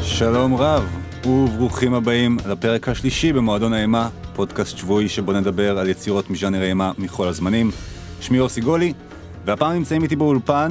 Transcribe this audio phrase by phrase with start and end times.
[0.00, 0.97] שלום רב,
[1.28, 7.28] וברוכים הבאים לפרק השלישי במועדון האימה, פודקאסט שבועי שבו נדבר על יצירות מז'אנר האימה מכל
[7.28, 7.70] הזמנים.
[8.20, 8.92] שמי יוסי גולי,
[9.44, 10.68] והפעם נמצאים איתי באולפן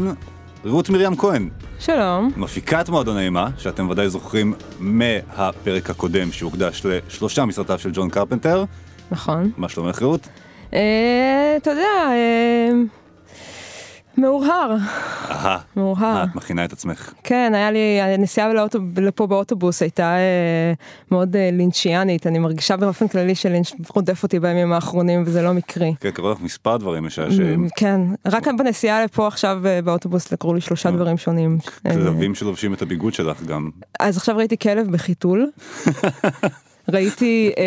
[0.66, 2.32] רות מרים כהן, שלום.
[2.38, 8.64] מפיקת מועדון האימה, שאתם ודאי זוכרים מהפרק הקודם שהוקדש לשלושה מסרטיו של ג'ון קרפנטר.
[9.12, 9.52] נכון.
[9.58, 10.28] מה שלומך רות?
[10.74, 12.70] אה, אתה יודע, אה,
[14.18, 14.76] מאורהר.
[15.32, 16.24] אהה, מאורהר.
[16.24, 17.14] את מכינה את עצמך.
[17.24, 20.74] כן, היה לי, הנסיעה לאוטו, לפה באוטובוס הייתה אה,
[21.12, 25.94] מאוד אה, לינצ'יאנית, אני מרגישה באופן כללי שלינץ' רודף אותי בימים האחרונים וזה לא מקרי.
[26.00, 27.68] כן, קראו לך מספר דברים משעשעים.
[27.78, 31.58] כן, רק בנסיעה לפה עכשיו אה, באוטובוס קראו לי שלושה דברים שונים.
[31.86, 33.70] אה, כלבים שלובשים את הביגוד שלך גם.
[34.00, 35.50] אז עכשיו ראיתי כלב בחיתול.
[36.94, 37.64] ראיתי אה,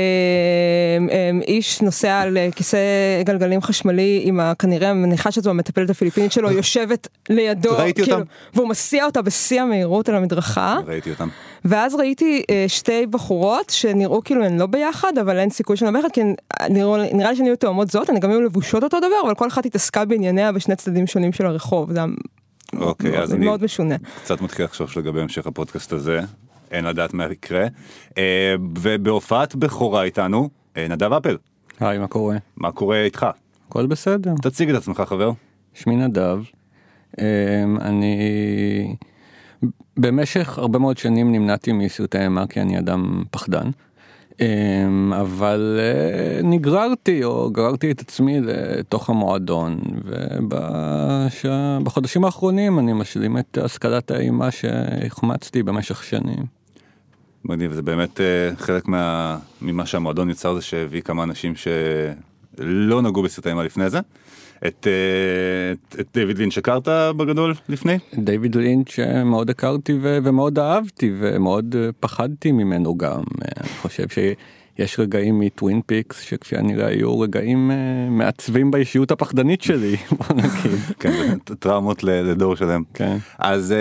[1.11, 2.79] אה, איש נוסע על כיסא
[3.25, 8.29] גלגלים חשמלי עם כנראה מניחה שזו המטפלת הפיליפינית שלו יושבת לידו, ראיתי כאילו, אותם.
[8.55, 11.29] והוא מסיע אותה בשיא המהירות על המדרכה, ראיתי אותם.
[11.65, 16.01] ואז ראיתי אה, שתי בחורות שנראו כאילו הן לא ביחד, אבל אין סיכוי שהן לא
[16.01, 16.35] ביחד, כי הן-
[16.71, 19.49] נראו, נראה לי שהן היו תאומות זאת, הן גם היו לבושות אותו דבר, אבל כל
[19.49, 22.01] אחת התעסקה בענייניה בשני צדדים שונים של הרחוב, זה
[22.81, 23.97] אוקיי, מאוד- אז אני מאוד משונה.
[24.23, 26.21] קצת מתחיל לחשוב לגבי המשך הפודקאסט הזה,
[26.71, 27.67] אין לדעת מה יקרה.
[28.19, 31.37] אה, ובהופעת בכורה איתנו, אה, נדב אפל,
[31.81, 32.37] היי, מה קורה?
[32.57, 33.27] מה קורה איתך?
[33.69, 34.35] הכל בסדר.
[34.43, 35.31] תציג את עצמך חבר.
[35.75, 36.39] שמי נדב.
[37.19, 37.25] אמ,
[37.81, 38.97] אני
[39.97, 43.71] במשך הרבה מאוד שנים נמנעתי מסרטי אימה כי אני אדם פחדן.
[45.21, 49.81] אבל אה, נגררתי או גררתי את עצמי לתוך המועדון
[51.83, 56.60] ובחודשים האחרונים אני משלים את השכלת האימה שהחמצתי במשך שנים.
[57.45, 63.23] מגניב, זה באמת אה, חלק מה, ממה שהמועדון יצר זה שהביא כמה אנשים שלא נגעו
[63.23, 63.99] בסרטי אימה לפני זה.
[64.67, 67.99] את, אה, את, את דיוויד לינץ' הכרת בגדול לפני?
[68.15, 73.23] דיוויד לינץ' אה, מאוד הכרתי ו- ומאוד אהבתי ומאוד פחדתי ממנו גם.
[73.61, 74.09] אני חושב
[74.81, 77.77] שיש רגעים מ Twin Peaks שכפי הנראה היו רגעים אה,
[78.11, 80.79] מעצבים באישיות הפחדנית שלי, בוא נגיד.
[80.99, 82.83] כן, טראומות לדור שלם.
[82.95, 83.17] כן.
[83.39, 83.75] אז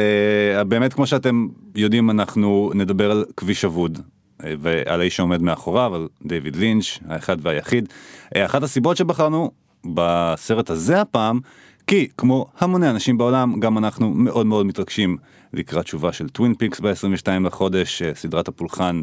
[0.60, 4.00] אה, באמת כמו שאתם יודעים אנחנו נדבר על כביש אבוד
[4.44, 7.90] אה, ועל האיש שעומד מאחוריו על דיוויד לינץ' האחד והיחיד.
[8.36, 9.52] אה, אחת הסיבות שבחרנו
[9.86, 11.40] בסרט הזה הפעם
[11.88, 15.18] כי כמו המוני אנשים בעולם גם אנחנו מאוד מאוד מתרגשים
[15.54, 19.02] לקראת תשובה של טווין פיקס ב-22 לחודש אה, סדרת הפולחן.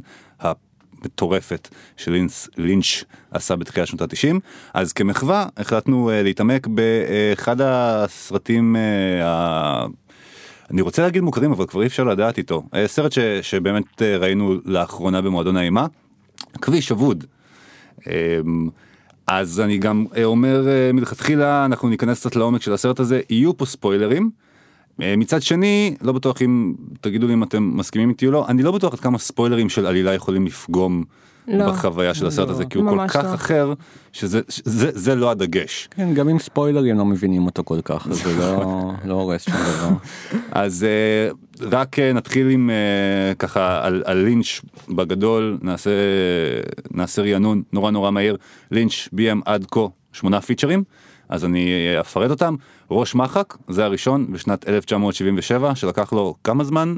[1.03, 4.37] המטורפת שלינץ לינץ' עשה בתחילת שנות ה-90
[4.75, 9.87] אז כמחווה החלטנו אה, להתעמק באחד הסרטים אה, ה...
[10.71, 14.17] אני רוצה להגיד מוכרים אבל כבר אי אפשר לדעת איתו אה, סרט ש, שבאמת אה,
[14.17, 15.87] ראינו לאחרונה במועדון האימה
[16.61, 17.25] כביש אבוד.
[18.07, 18.69] אמ,
[19.27, 24.31] אז אני גם אומר מלכתחילה אנחנו ניכנס קצת לעומק של הסרט הזה יהיו פה ספוילרים.
[25.03, 28.63] אה, מצד שני לא בטוח אם תגידו לי אם אתם מסכימים איתי או לא אני
[28.63, 31.05] לא בטוח עד כמה ספוילרים של עלילה יכולים לפגום
[31.49, 31.67] לא.
[31.67, 33.35] בחוויה של הסרט לא, הזה כי הוא כל כך לא.
[33.35, 33.73] אחר
[34.13, 35.89] שזה זה, זה לא הדגש.
[35.91, 39.55] כן, גם עם ספוילרים לא מבינים אותו כל כך, אז זה לא, לא הורס שום
[39.55, 39.89] דבר.
[40.63, 41.31] אז אה,
[41.71, 42.71] רק אה, נתחיל עם
[43.39, 45.91] ככה על, על לינץ' בגדול נעשה
[46.91, 48.37] נעשה רענון נורא נורא מהיר
[48.71, 50.85] לינץ' ביים עד כה שמונה פיצ'רים
[51.29, 51.69] אז אני
[52.01, 52.55] אפרט אותם
[52.91, 56.95] ראש מחק זה הראשון בשנת 1977 שלקח לו כמה זמן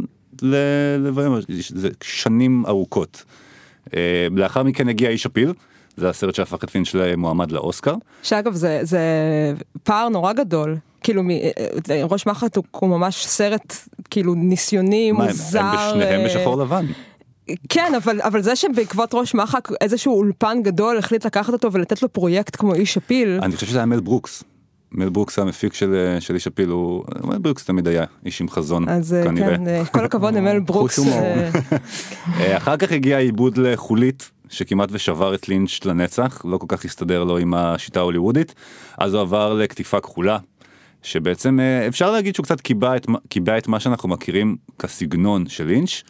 [0.99, 1.33] לביים
[1.69, 3.25] זה שנים ארוכות.
[3.97, 4.00] אה,
[4.31, 5.53] לאחר מכן הגיע איש הפיל
[5.97, 7.94] זה הסרט שהפך את לינץ' למועמד לאוסקר.
[8.22, 9.00] שאגב זה זה
[9.83, 11.47] פער נורא גדול כאילו מ- אה,
[12.10, 13.75] ראש מחק הוא, הוא ממש סרט
[14.10, 16.87] כאילו ניסיוני מה, הם- מוזר הם בשניהם אה, בשחור לבן.
[17.69, 22.09] כן אבל אבל זה שבעקבות ראש מחק איזשהו אולפן גדול החליט לקחת אותו ולתת לו
[22.09, 24.45] פרויקט כמו איש הפיל אני חושב שזה היה מל ברוקס.
[24.92, 28.89] מל ברוקס המפיק של של איש הפיל הוא מל ברוקס תמיד היה איש עם חזון
[28.89, 29.56] אז אה, כנראה.
[29.56, 30.98] כן אה, כל הכבוד למל ברוקס.
[32.41, 37.24] אה, אחר כך הגיע העיבוד לחולית שכמעט ושבר את לינץ' לנצח לא כל כך הסתדר
[37.24, 38.54] לו עם השיטה ההוליוודית
[38.98, 40.39] אז הוא עבר לקטיפה כחולה.
[41.03, 41.59] שבעצם
[41.89, 46.03] אפשר להגיד שהוא קצת קיבע את, קיבע את מה שאנחנו מכירים כסגנון של לינץ'.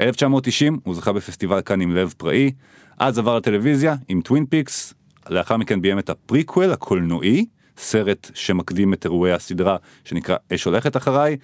[0.00, 2.52] 1990 הוא זכה בפסטיבל קאן עם לב פראי,
[2.98, 4.94] אז עבר לטלוויזיה עם טווין פיקס,
[5.30, 7.46] לאחר מכן ביים את הפריקוול הקולנועי,
[7.76, 11.36] סרט שמקדים את אירועי הסדרה שנקרא אש הולכת אחריי,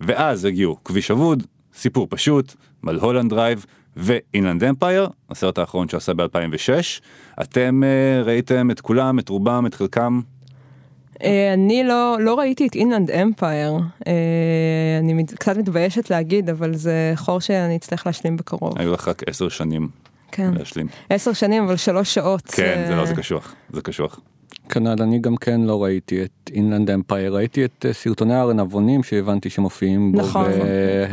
[0.00, 1.42] ואז הגיעו כביש אבוד,
[1.74, 3.66] סיפור פשוט, מלהולנד דרייב,
[3.96, 7.00] ואינלנד אמפייר, הסרט האחרון שעשה ב-2006.
[7.42, 10.20] אתם אה, ראיתם את כולם, את רובם, את חלקם?
[11.18, 14.04] אה, אני לא, לא ראיתי את אינלנד אמפייר, אה,
[15.00, 18.78] אני קצת מתביישת להגיד, אבל זה חור שאני אצטרך להשלים בקרוב.
[18.78, 19.88] היו לך רק עשר שנים
[20.32, 20.54] כן.
[20.54, 20.86] להשלים.
[21.10, 22.42] עשר שנים, אבל שלוש שעות.
[22.46, 24.20] כן, זה לא, זה קשוח, זה קשוח.
[24.68, 29.50] כנ"ל אני גם כן לא ראיתי את אינלנד אמפייר ראיתי את אה, סרטוני הארנבונים שהבנתי
[29.50, 30.46] שמופיעים בו נכון.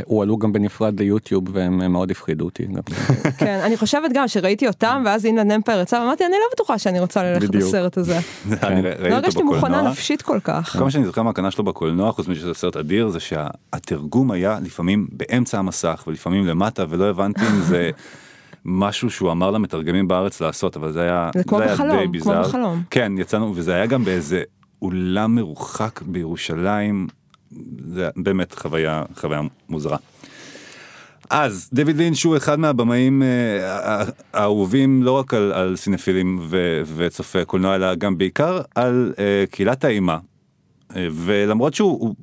[0.07, 2.65] והועלו גם בנפרד ליוטיוב והם אה, מאוד הפחידו אותי.
[2.65, 2.81] גם.
[3.37, 6.99] כן, אני חושבת גם שראיתי אותם, ואז אינלנד אמפייר יצא, ואמרתי, אני לא בטוחה שאני
[6.99, 7.63] רוצה ללכת בדיוק.
[7.63, 8.19] לסרט הזה.
[8.63, 9.81] אני ראיתי לא הרגשתי מוכנה.
[9.81, 10.75] נפשית כל כך.
[10.77, 14.59] כל מה שאני זוכר מהקנה שלו בקולנוע, חוץ מזה שזה סרט אדיר, זה שהתרגום היה
[14.63, 17.89] לפעמים באמצע המסך ולפעמים למטה, ולא הבנתי אם זה
[18.65, 22.11] משהו שהוא אמר למתרגמים בארץ לעשות, אבל זה היה, זה כמו היה בחלום, די כמו
[22.11, 22.41] ביזאר.
[22.41, 22.83] בחלום.
[22.89, 24.43] כן, יצאנו, וזה היה גם באיזה
[24.81, 27.07] אולם מרוחק בירושלים,
[27.77, 29.97] זה באמת חוויה, חוויה מוזרה.
[31.29, 34.03] אז דויד לינץ' הוא אחד מהבמאים אה,
[34.33, 39.83] האהובים לא רק על, על סינפילים ו, וצופי קולנוע אלא גם בעיקר על אה, קהילת
[39.83, 40.17] האימה.
[40.95, 42.15] אה, ולמרות שהוא, הוא,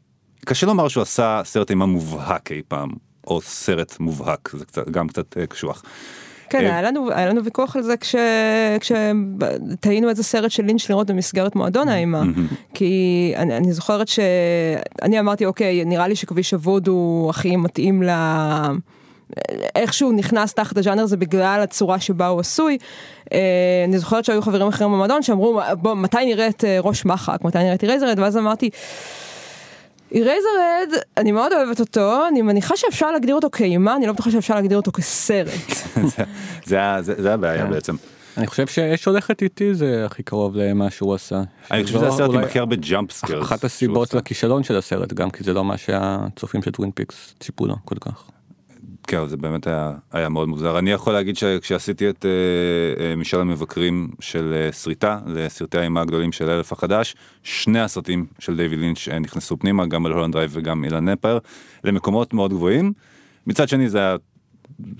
[0.44, 2.90] קשה לומר שהוא עשה סרט אימה מובהק אי פעם,
[3.26, 5.82] או סרט מובהק, זה קצת, גם קצת אה, קשוח.
[6.52, 8.14] כן, אה, היה לנו, היה לנו ויכוח על זה כש,
[8.80, 12.22] כשתהינו איזה סרט של לינץ' לראות במסגרת מועדון האימה.
[12.74, 18.10] כי אני, אני זוכרת שאני אמרתי, אוקיי, נראה לי שכביש אבוד הוא הכי מתאים ל...
[19.76, 22.78] איכשהו נכנס תחת הז'אנר הזה בגלל הצורה שבה הוא עשוי.
[23.32, 23.38] אה,
[23.88, 27.58] אני זוכרת שהיו חברים אחרים במועדון שאמרו, בוא, מתי נראה את אה, ראש מחק, מתי
[27.58, 28.70] נראה את אירייזרד, ואז אמרתי,
[30.12, 34.54] אירייזרהד, אני מאוד אוהבת אותו, אני מניחה שאפשר להגדיר אותו כאימה, אני לא בטוחה שאפשר
[34.54, 35.48] להגדיר אותו כסרט.
[36.16, 36.24] זה,
[36.64, 37.70] זה, היה- זה, זה הבעיה כן.
[37.70, 37.96] בעצם.
[38.36, 41.42] אני חושב שאש הולכת איתי זה הכי קרוב למה שהוא עשה.
[41.70, 43.42] אני חושב שזה שזו הסרט עם הכי הרבה jump scares.
[43.42, 47.66] אחת הסיבות לכישלון של הסרט גם כי זה לא מה שהצופים של טווין פיקס ציפו
[47.66, 48.24] לו כל כך.
[49.06, 50.78] כן, זה באמת היה, היה מאוד מוזר.
[50.78, 56.32] אני יכול להגיד שכשעשיתי את אה, אה, משאל המבקרים של אה, סריטה לסרטי האימה הגדולים
[56.32, 61.08] של אלף החדש, שני הסרטים של דיוויד לינץ' נכנסו פנימה, גם מלהולנד דרייב וגם אינלנד
[61.08, 61.38] אמפייר,
[61.84, 62.92] למקומות מאוד גבוהים.
[63.46, 64.16] מצד שני זה היה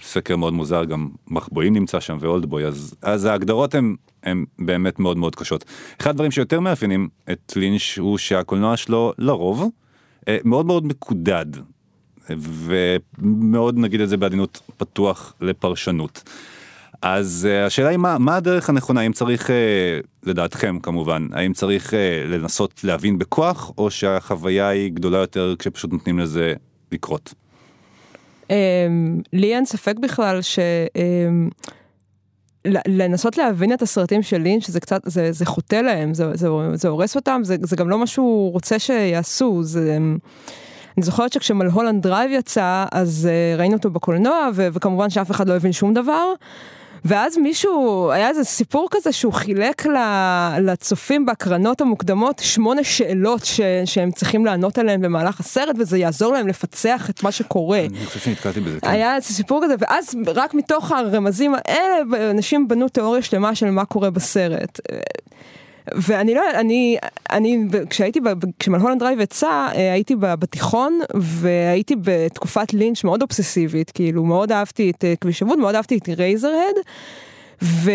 [0.03, 3.75] סקר מאוד מוזר, גם מחבואים נמצא שם ואולדבוי, אז, אז ההגדרות
[4.23, 5.65] הן באמת מאוד מאוד קשות.
[6.01, 9.71] אחד הדברים שיותר מאפיינים את לינץ' הוא שהקולנוע שלו לרוב
[10.45, 11.47] מאוד מאוד מקודד.
[12.29, 16.23] ומאוד נגיד את זה בעדינות פתוח לפרשנות.
[17.03, 19.53] אז אה, השאלה היא מה, מה הדרך הנכונה, האם צריך, אה,
[20.23, 21.97] לדעתכם כמובן, האם צריך אה,
[22.29, 26.55] לנסות להבין בכוח, או שהחוויה היא גדולה יותר כשפשוט נותנים לזה
[26.93, 27.35] לקרות?
[28.51, 30.59] אמ, לי אין ספק בכלל ש...
[30.97, 31.49] אמ,
[32.65, 36.49] ל- לנסות להבין את הסרטים של לינץ' זה קצת, זה, זה חוטא להם, זה, זה,
[36.75, 39.99] זה הורס אותם, זה, זה גם לא מה שהוא רוצה שיעשו, זה...
[40.97, 45.56] אני זוכרת שכשמלהולנד דרייב יצא, אז אה, ראינו אותו בקולנוע, ו- וכמובן שאף אחד לא
[45.56, 46.33] הבין שום דבר.
[47.05, 49.87] ואז מישהו, היה איזה סיפור כזה שהוא חילק
[50.61, 56.49] לצופים בהקרנות המוקדמות שמונה שאלות ש- שהם צריכים לענות עליהן במהלך הסרט, וזה יעזור להם
[56.49, 57.81] לפצח את מה שקורה.
[57.81, 58.81] אני חושב שנתקלתי בזה.
[58.81, 58.91] כן.
[58.91, 61.97] היה איזה סיפור כזה, ואז רק מתוך הרמזים האלה,
[62.31, 64.81] אנשים בנו תיאוריה שלמה של מה קורה בסרט.
[65.94, 66.96] ואני לא, אני,
[67.31, 68.20] אני, כשהייתי,
[68.58, 75.05] כשמלהולנד דרייב יצא, אה, הייתי בתיכון, והייתי בתקופת לינץ' מאוד אובססיבית, כאילו, מאוד אהבתי את
[75.05, 76.77] אה, כביש אבוד, מאוד אהבתי את אירייזרהד,
[77.62, 77.90] ו...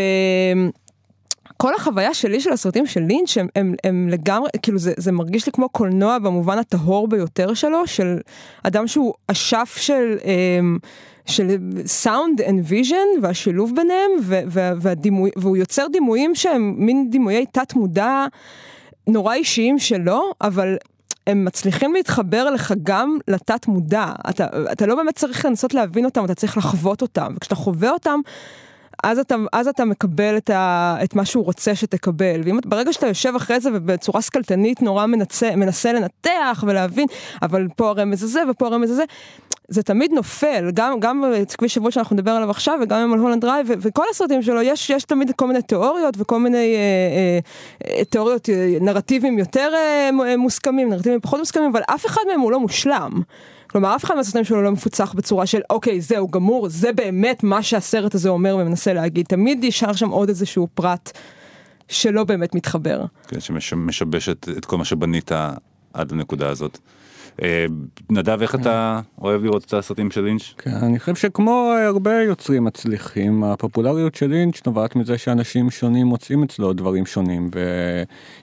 [1.58, 5.46] כל החוויה שלי של הסרטים של לינץ' הם, הם, הם לגמרי, כאילו זה, זה מרגיש
[5.46, 8.18] לי כמו קולנוע במובן הטהור ביותר שלו, של
[8.64, 10.78] אדם שהוא אשף של, אמ,
[11.28, 14.40] של sound and vision והשילוב ביניהם, ו,
[14.82, 18.26] והדימוי, והוא יוצר דימויים שהם מין דימויי תת מודע
[19.08, 20.78] נורא אישיים שלו, אבל
[21.28, 24.12] הם מצליחים להתחבר לך גם לתת מודע.
[24.30, 28.20] אתה, אתה לא באמת צריך לנסות להבין אותם, אתה צריך לחוות אותם, וכשאתה חווה אותם,
[29.04, 32.42] אז אתה, אז אתה מקבל את, ה, את מה שהוא רוצה שתקבל.
[32.44, 37.08] ואם ברגע שאתה יושב אחרי זה ובצורה שכלתנית נורא מנסה, מנסה לנתח ולהבין,
[37.42, 39.04] אבל פה הרמז הזה ופה הרמז הזה,
[39.70, 43.68] זה תמיד נופל, גם, גם בכביש אבוד שאנחנו נדבר עליו עכשיו וגם עם מלהולנד דרייב,
[43.80, 46.80] וכל הסרטים שלו יש, יש תמיד כל מיני תיאוריות וכל מיני אה,
[47.88, 52.22] אה, אה, תיאוריות, אה, נרטיבים יותר אה, ם- מוסכמים, נרטיבים פחות מוסכמים, אבל אף אחד
[52.28, 53.12] מהם הוא לא מושלם.
[53.70, 57.64] כלומר, אף אחד מהסרטים שלו לא מפוצח בצורה של אוקיי, זהו גמור, זה באמת מה
[57.64, 59.26] שהסרט הזה אומר ומנסה להגיד.
[59.26, 61.12] תמיד נשאר שם עוד איזשהו פרט
[61.88, 63.06] שלא באמת מתחבר.
[63.28, 65.32] כן, שמשבש את, את כל מה שבנית
[65.94, 66.78] עד לנקודה הזאת.
[67.44, 67.66] אה,
[68.10, 70.54] נדב, איך אתה אוהב לראות את הסרטים של לינץ'?
[70.58, 76.44] כן, אני חושב שכמו הרבה יוצרים מצליחים, הפופולריות של לינץ' נובעת מזה שאנשים שונים מוצאים
[76.44, 77.50] אצלו דברים שונים,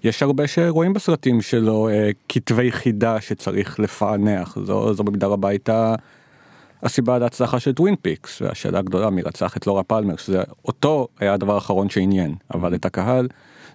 [0.03, 5.95] ויש הרבה שרואים בסרטים שלו אה, כתבי חידה שצריך לפענח, זו, זו במידה רבה הייתה
[6.85, 11.35] הסיבה להצלחה של טווין פיקס והשאלה הגדולה מי רצח את לורה פלמר שזה אותו היה
[11.35, 13.29] הדבר האחרון שעניין אבל את הקהל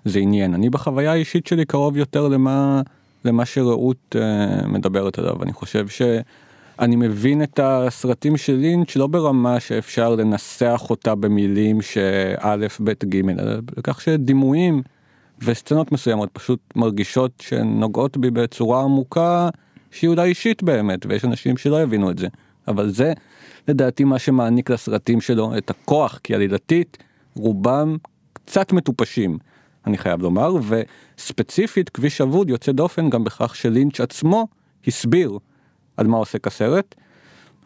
[0.06, 2.82] זה עניין אני בחוויה האישית שלי קרוב יותר למה
[3.26, 9.60] למה שרעות uh, מדברת עליו אני חושב שאני מבין את הסרטים של לינץ' לא ברמה
[9.60, 14.84] שאפשר לנסח אותה במילים שא' ב' ג' אלא בכך שדימויים
[15.42, 19.50] וסצנות מסוימות פשוט מרגישות שהן נוגעות בי בצורה עמוקה
[19.92, 22.28] שהיא אולי אישית באמת ויש אנשים שלא יבינו את זה.
[22.68, 23.14] אבל זה
[23.68, 26.98] לדעתי מה שמעניק לסרטים שלו את הכוח, כי עלילתית
[27.36, 27.98] רובם
[28.34, 29.38] קצת מטופשים,
[29.88, 34.48] אני חייב לומר, וספציפית כביש אבוד יוצא דופן גם בכך שלינץ' עצמו
[34.88, 35.40] הסביר
[35.98, 36.96] על מה עוסק הסרט.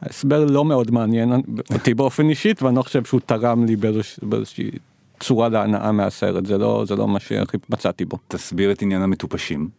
[0.01, 1.33] ההסבר לא מאוד מעניין
[1.73, 3.75] אותי באופן אישית ואני לא חושב שהוא תרם לי
[4.21, 4.71] באיזושהי
[5.19, 8.17] צורה להנאה מהסרט זה לא זה לא מה שהכי מצאתי בו.
[8.27, 9.69] תסביר את עניין המטופשים.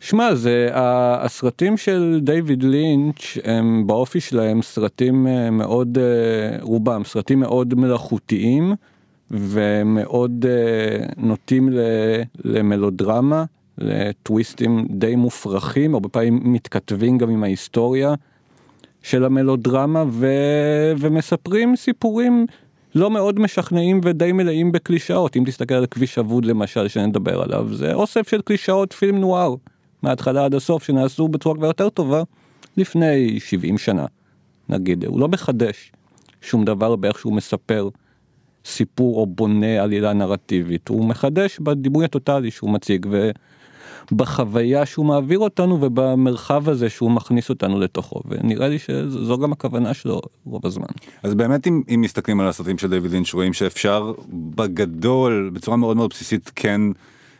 [0.00, 7.40] שמע, זה הסרטים של דיוויד לינץ' הם באופי שלהם סרטים אה, מאוד, אה, רובם סרטים
[7.40, 8.74] מאוד מלאכותיים
[9.30, 11.68] ומאוד אה, נוטים
[12.44, 13.44] למלודרמה,
[13.78, 18.14] לטוויסטים די מופרכים, הרבה פעמים מתכתבים גם עם ההיסטוריה
[19.02, 20.26] של המלודרמה ו...
[20.98, 22.46] ומספרים סיפורים
[22.94, 27.94] לא מאוד משכנעים ודי מלאים בקלישאות, אם תסתכל על כביש אבוד למשל שנדבר עליו, זה
[27.94, 29.54] אוסף של קלישאות פילם נואר.
[30.02, 32.22] מההתחלה עד הסוף שנעשו בצורה כבר יותר טובה
[32.76, 34.06] לפני 70 שנה
[34.68, 35.92] נגיד הוא לא מחדש
[36.40, 37.88] שום דבר באיך שהוא מספר
[38.68, 43.06] סיפור או בונה עלילה נרטיבית הוא מחדש בדימוי הטוטלי שהוא מציג
[44.12, 49.94] ובחוויה שהוא מעביר אותנו ובמרחב הזה שהוא מכניס אותנו לתוכו ונראה לי שזו גם הכוונה
[49.94, 50.86] שלו רוב הזמן.
[51.22, 55.96] אז באמת אם, אם מסתכלים על הסרטים של דיוויד לינץ' רואים שאפשר בגדול בצורה מאוד
[55.96, 56.80] מאוד בסיסית כן.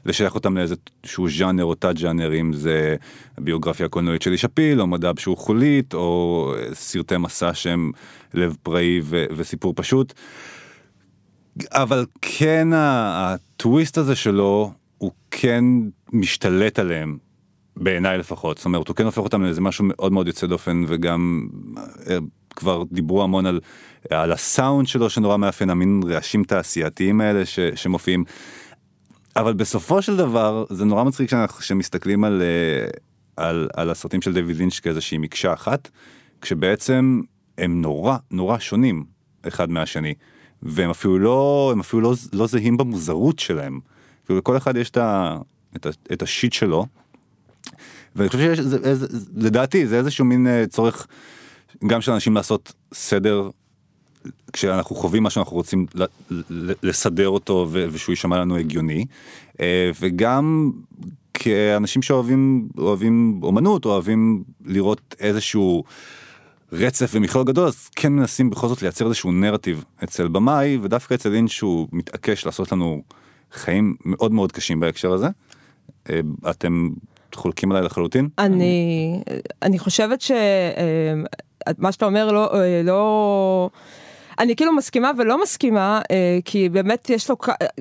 [0.06, 2.96] לשייך אותם לאיזה שהוא ז'אנר או תת ז'אנר אם זה
[3.38, 7.92] ביוגרפיה הקולנועית של איש הפיל או מדע שהוא חולית או סרטי מסע שהם
[8.34, 10.12] לב פראי ו- וסיפור פשוט.
[11.70, 15.64] אבל כן הטוויסט הזה שלו הוא כן
[16.12, 17.18] משתלט עליהם
[17.76, 18.56] בעיניי לפחות.
[18.56, 21.48] זאת אומרת הוא כן הופך אותם לאיזה משהו מאוד מאוד יוצא דופן וגם
[22.10, 22.18] אה,
[22.56, 23.60] כבר דיברו המון על,
[24.10, 28.24] על הסאונד שלו שנורא מאפיין המין רעשים תעשייתיים האלה ש, שמופיעים.
[29.36, 32.88] אבל בסופו של דבר זה נורא מצחיק כשמסתכלים על, אה,
[33.36, 35.90] על, על הסרטים של דויד לינץ' כאיזושהי מקשה אחת,
[36.40, 37.20] כשבעצם
[37.58, 39.04] הם נורא נורא שונים
[39.48, 40.14] אחד מהשני,
[40.62, 43.80] והם אפילו לא, הם אפילו לא, לא זהים במוזרות שלהם.
[44.26, 45.38] כאילו לכל אחד יש את, ה,
[45.76, 46.86] את, ה, את השיט שלו,
[48.16, 51.06] ואני חושב שיש, זה, זה, לדעתי זה איזשהו מין אה, צורך
[51.86, 53.50] גם של אנשים לעשות סדר
[54.52, 55.86] כשאנחנו חווים משהו אנחנו רוצים
[56.82, 59.04] לסדר אותו ושהוא יישמע לנו הגיוני
[59.60, 60.70] אה, וגם
[61.34, 65.84] כאנשים שאוהבים אוהבים אומנות אוהבים לראות איזשהו
[66.72, 71.28] רצף ומכלול גדול אז כן מנסים בכל זאת לייצר איזשהו נרטיב אצל במאי ודווקא אצל
[71.28, 73.02] לינץ' שהוא מתעקש לעשות לנו
[73.52, 75.28] חיים מאוד מאוד קשים בהקשר הזה.
[76.10, 76.20] אה,
[76.50, 76.90] אתם
[77.34, 78.28] חולקים עליי לחלוטין?
[78.38, 79.22] אני
[79.62, 80.36] אני חושבת שמה
[81.84, 82.52] אה, שאתה אומר לא
[82.84, 83.70] לא.
[84.38, 87.36] אני כאילו מסכימה ולא מסכימה, אה, כי באמת יש לו,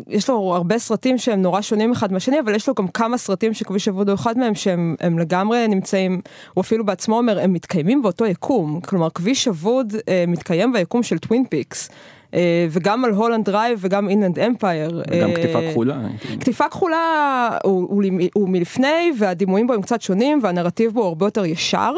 [0.07, 3.53] יש לו הרבה סרטים שהם נורא שונים אחד מהשני, אבל יש לו גם כמה סרטים
[3.53, 6.21] שכביש אבוד הוא אחד מהם שהם לגמרי נמצאים,
[6.53, 8.79] הוא אפילו בעצמו אומר, הם מתקיימים באותו יקום.
[8.81, 11.89] כלומר, כביש אבוד אה, מתקיים ביקום של טווין פיקס.
[12.27, 12.29] Uh,
[12.69, 15.03] וגם מלהולנד דרייב וגם אינלנד אמפייר.
[15.11, 16.01] וגם קטיפה כחולה.
[16.39, 21.45] קטיפה כחולה הוא, הוא, הוא, מלפני והדימויים בו הם קצת שונים והנרטיב בו הרבה יותר
[21.45, 21.93] ישר.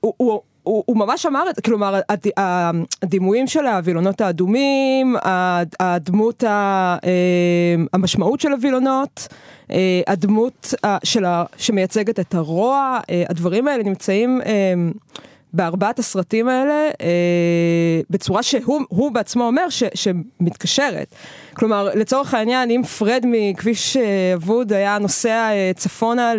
[0.00, 2.26] הוא, הוא, הוא, הוא ממש אמר את זה, כלומר הד,
[3.02, 5.16] הדימויים של הווילונות האדומים,
[5.80, 7.10] הדמות, ה, אה,
[7.92, 9.28] המשמעות של הווילונות,
[9.70, 10.74] אה, הדמות
[11.04, 14.40] של ה, שמייצגת את הרוע, אה, הדברים האלה נמצאים
[15.52, 21.14] בארבעת הסרטים האלה אה, בצורה שהוא בעצמו אומר ש, שמתקשרת.
[21.54, 26.32] כלומר, לצורך העניין, אם פרד מכביש אה, אבוד היה נוסע אה, צפונה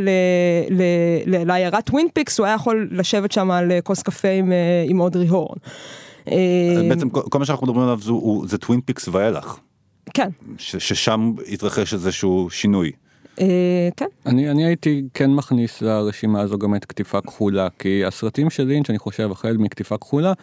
[1.25, 4.51] לעיירת טווין פיקס, הוא היה יכול לשבת שם על אה, כוס קפה עם,
[4.87, 5.57] עם אודרי הורן.
[6.89, 8.11] בעצם כל מה שאנחנו מדברים עליו זה,
[8.47, 9.57] זה טווין פיקס ואילך.
[10.13, 10.29] כן.
[10.57, 12.91] ש, ששם התרחש איזשהו שינוי.
[13.39, 14.05] אה, כן.
[14.25, 18.89] אני, אני הייתי כן מכניס לרשימה הזו גם את קטיפה כחולה, כי הסרטים של לינץ'
[18.89, 20.33] אני חושב החל מקטיפה כחולה,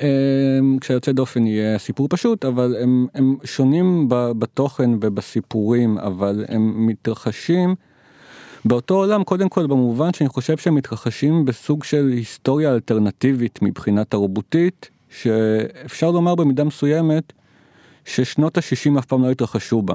[0.00, 0.08] אה,
[0.80, 7.74] כשיוצא דופן יהיה סיפור פשוט, אבל הם, הם שונים בתוכן ובסיפורים, אבל הם מתרחשים
[8.64, 14.90] באותו עולם, קודם כל במובן שאני חושב שהם מתרחשים בסוג של היסטוריה אלטרנטיבית מבחינה תרבותית,
[15.10, 17.32] שאפשר לומר במידה מסוימת
[18.04, 19.94] ששנות ה-60 אף פעם לא התרחשו בה.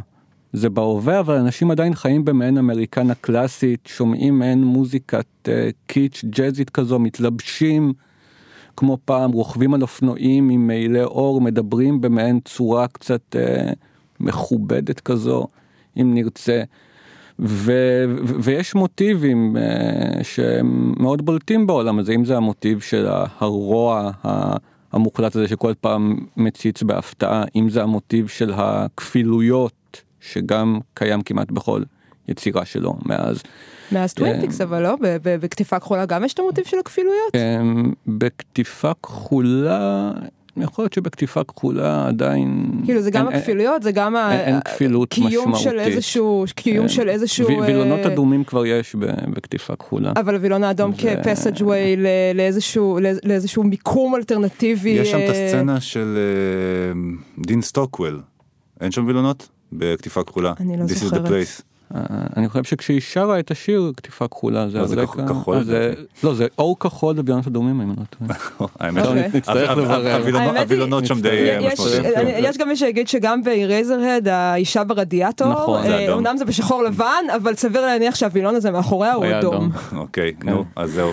[0.57, 5.49] זה בהווה אבל אנשים עדיין חיים במעין אמריקנה קלאסית שומעים מעין מוזיקת uh,
[5.87, 7.93] קיץ' ג'אזית כזו מתלבשים
[8.77, 13.71] כמו פעם, רוכבים על אופנועים עם מעילי אור, מדברים במעין צורה קצת אה,
[14.19, 15.47] מכובדת כזו,
[16.01, 16.63] אם נרצה.
[17.39, 17.71] ו,
[18.25, 23.07] ו, ויש מוטיבים אה, שהם מאוד בולטים בעולם הזה, אם זה המוטיב של
[23.39, 24.11] הרוע
[24.91, 31.81] המוחלט הזה שכל פעם מציץ בהפתעה, אם זה המוטיב של הכפילויות, שגם קיים כמעט בכל
[32.27, 33.43] יצירה שלו מאז.
[33.91, 34.95] מאז טווין פיקס אבל לא?
[35.23, 37.35] בקטיפה כחולה גם יש את המוטיב של הכפילויות?
[37.35, 40.11] אמ, בקטיפה כחולה
[40.61, 46.89] יכול להיות שבקטיפה כחולה עדיין כאילו זה גם הכפילויות זה גם הקיום של איזשהו קיום
[46.89, 48.95] של איזשהו וילונות אדומים כבר יש
[49.33, 51.95] בקטיפה כחולה אבל הווילון האדום כ passageway
[52.35, 56.17] לאיזשהו לאיזשהו מיקום אלטרנטיבי יש שם את הסצנה של
[57.39, 58.21] דין סטוקוול
[58.81, 61.31] אין שם וילונות בקטיפה כחולה אני לא זוכרת.
[62.37, 65.63] אני חושב שכשהיא שרה את השיר קטיפה כחולה זה זה כחול
[66.23, 68.99] לא זה אור כחול ווילונות אדומים אם אני לא טועה.
[70.61, 72.35] הווילונות שם די משמעותיים.
[72.37, 75.79] יש גם מי שיגיד שגם באירייזרהד האישה ברדיאטור
[76.13, 79.71] אמנם זה בשחור לבן אבל סביר להניח שהווילון הזה מאחוריה הוא אדום.
[79.95, 81.11] אוקיי נו אז זהו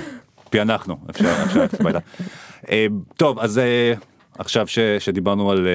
[0.51, 1.99] פענחנו אפשר ללכת הביתה.
[3.17, 3.61] טוב אז
[4.39, 4.67] עכשיו
[4.99, 5.67] שדיברנו על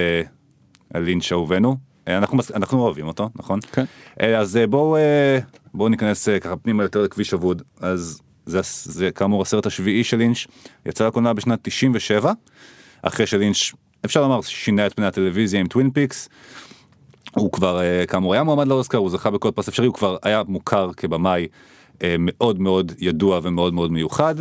[0.95, 1.88] לינץ' אהובנו.
[2.17, 3.85] אנחנו אנחנו אוהבים אותו נכון כן.
[4.37, 4.97] אז בואו
[5.73, 10.47] בואו ניכנס ככה פנימה יותר לכביש אבוד אז זה, זה כאמור הסרט השביעי של לינץ'
[10.85, 12.33] יצא לקולנוע בשנת 97
[13.01, 13.57] אחרי שלינץ'
[14.05, 16.29] אפשר לומר שינה את פני הטלוויזיה עם טווין פיקס.
[17.35, 20.93] הוא כבר כאמור היה מועמד לאוסקר הוא זכה בכל פרס אפשרי הוא כבר היה מוכר
[20.97, 21.47] כבמאי
[22.19, 24.35] מאוד מאוד ידוע ומאוד מאוד מיוחד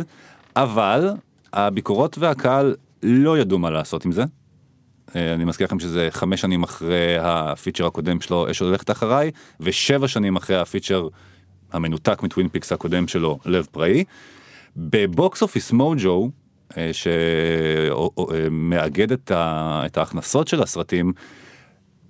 [0.55, 1.09] אבל
[1.53, 4.23] הביקורות והקהל לא ידעו מה לעשות עם זה.
[5.15, 10.07] אני מזכיר לכם שזה חמש שנים אחרי ה feature הקודם שלו אש הולכת אחריי ושבע
[10.07, 11.07] שנים אחרי ה feature
[11.71, 14.03] המנותק מטווין פיקס הקודם שלו לב פראי.
[14.77, 16.29] בבוקס אופיס מוג'ו
[16.91, 19.31] שמאגד את,
[19.85, 21.13] את ההכנסות של הסרטים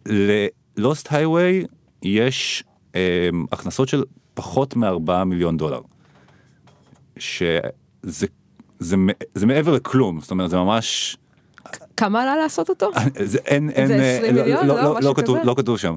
[0.05, 1.65] ל Lost Highway
[2.03, 2.63] יש
[2.95, 5.81] אה, הכנסות של פחות מארבעה מיליון דולר.
[7.17, 7.59] שזה
[8.03, 8.27] זה,
[8.79, 8.95] זה,
[9.33, 11.17] זה מעבר לכלום זאת אומרת זה ממש
[11.99, 12.91] כמה עלה לעשות אותו?
[13.23, 14.67] זה אין, אין, זה 20 לא, מיליון?
[14.67, 15.37] לא, לא, לא, לא, כתוב?
[15.43, 15.95] לא כתוב שם.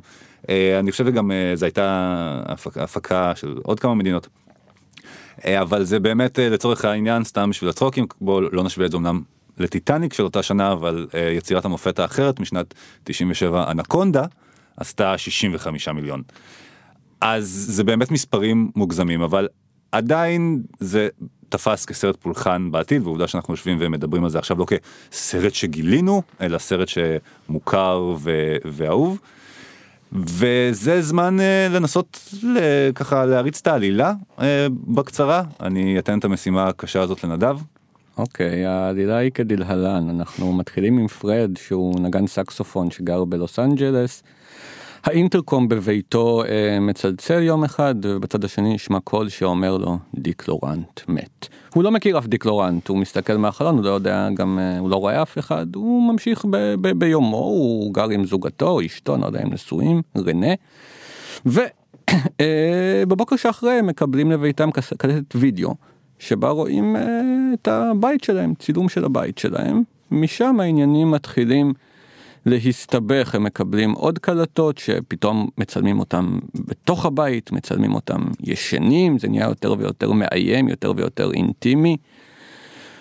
[0.48, 4.28] אה, אני חושב שגם אה, זו הייתה הפקה, הפקה של עוד כמה מדינות.
[5.44, 9.22] אה, אבל זה באמת לצורך העניין סתם בשביל הצחוקים בואו לא נשווה את זה אמנם
[9.58, 14.24] לטיטניק של אותה שנה אבל יצירת המופת האחרת משנת 97 אנקונדה
[14.76, 16.22] עשתה 65 מיליון.
[17.20, 19.48] אז זה באמת מספרים מוגזמים אבל
[19.92, 21.08] עדיין זה
[21.52, 26.58] תפס כסרט פולחן בעתיד ועובדה שאנחנו יושבים ומדברים על זה עכשיו לא כסרט שגילינו אלא
[26.58, 29.18] סרט שמוכר ו- ואהוב.
[30.12, 36.68] וזה זמן uh, לנסות ל- ככה להריץ את העלילה uh, בקצרה אני אתן את המשימה
[36.68, 37.58] הקשה הזאת לנדב.
[38.18, 44.22] אוקיי, okay, העלילה היא כדלהלן, אנחנו מתחילים עם פרד שהוא נגן סקסופון שגר בלוס אנג'לס.
[45.04, 51.48] האינטרקום בביתו אה, מצלצל יום אחד ובצד השני נשמע קול שאומר לו דיק לורנט מת.
[51.74, 54.90] הוא לא מכיר אף דיק לורנט, הוא מסתכל מהחלון, הוא לא יודע גם, אה, הוא
[54.90, 59.26] לא רואה אף אחד, הוא ממשיך ב- ב- ביומו, הוא גר עם זוגתו, אשתו, לא
[59.26, 60.54] יודע אם נשואים, רנה.
[61.46, 65.74] ובבוקר שאחרי הם מקבלים לביתם קלטת וידאו
[66.18, 67.20] שבה רואים אה,
[67.54, 71.72] את הבית שלהם, צילום של הבית שלהם, משם העניינים מתחילים.
[72.46, 79.48] להסתבך הם מקבלים עוד קלטות שפתאום מצלמים אותם בתוך הבית מצלמים אותם ישנים זה נהיה
[79.48, 81.96] יותר ויותר מאיים יותר ויותר אינטימי.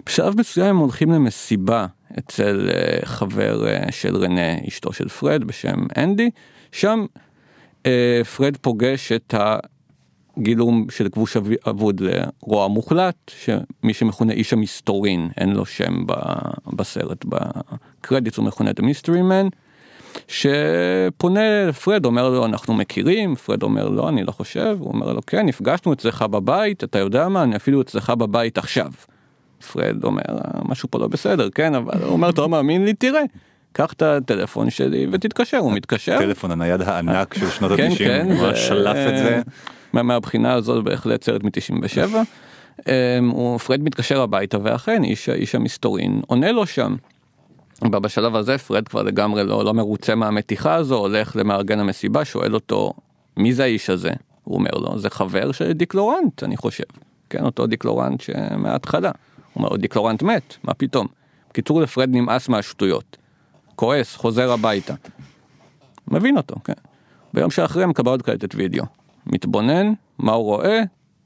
[0.06, 1.86] בשלב מסוים הם הולכים למסיבה
[2.19, 6.30] אצל uh, חבר uh, של רנה אשתו של פרד בשם אנדי
[6.71, 7.06] שם
[7.84, 7.88] uh,
[8.38, 9.34] פרד פוגש את
[10.38, 11.38] הגילום של כביש
[11.70, 16.06] אבוד לרוע מוחלט שמי שמכונה איש המסתורין אין לו שם
[16.67, 19.47] בסרט בקרדיט הוא מכונה את ה mystery man.
[20.28, 25.22] שפונה לפרד אומר לו אנחנו מכירים פרד אומר לו אני לא חושב הוא אומר לו
[25.28, 28.91] כן נפגשנו אצלך בבית אתה יודע מה אני אפילו אצלך בבית עכשיו.
[29.72, 30.22] פרד אומר
[30.65, 33.22] משהו פה לא בסדר כן אבל הוא אומר אתה לא מאמין לי תראה.
[33.73, 36.19] קח את הטלפון שלי ותתקשר הוא מתקשר.
[36.19, 39.41] טלפון הנייד הענק של שנות כן, ה-90 כן, הוא ממש שלף את זה.
[39.93, 42.88] מהבחינה הזאת בהחלט סרט מ-97.
[43.65, 46.95] פרד מתקשר הביתה ואכן איש, איש המסתורין עונה לו שם.
[47.84, 52.93] בשלב הזה פרד כבר לגמרי לא, לא מרוצה מהמתיחה הזו הולך למארגן המסיבה שואל אותו
[53.38, 54.12] מי זה האיש הזה
[54.43, 56.84] הוא אומר לו זה חבר של דיק לורנט אני חושב
[57.29, 59.12] כן אותו דיק לורנט שמההתחלה.
[59.53, 61.07] הוא אומר לו דיקלורנט מת מה פתאום.
[61.49, 63.17] בקיצור לפרד נמאס מהשטויות.
[63.75, 64.93] כועס חוזר הביתה.
[66.07, 66.73] מבין אותו כן.
[67.34, 68.86] ביום שאחרי מקבל עוד קלטת וידאו.
[69.27, 70.81] מתבונן מה הוא רואה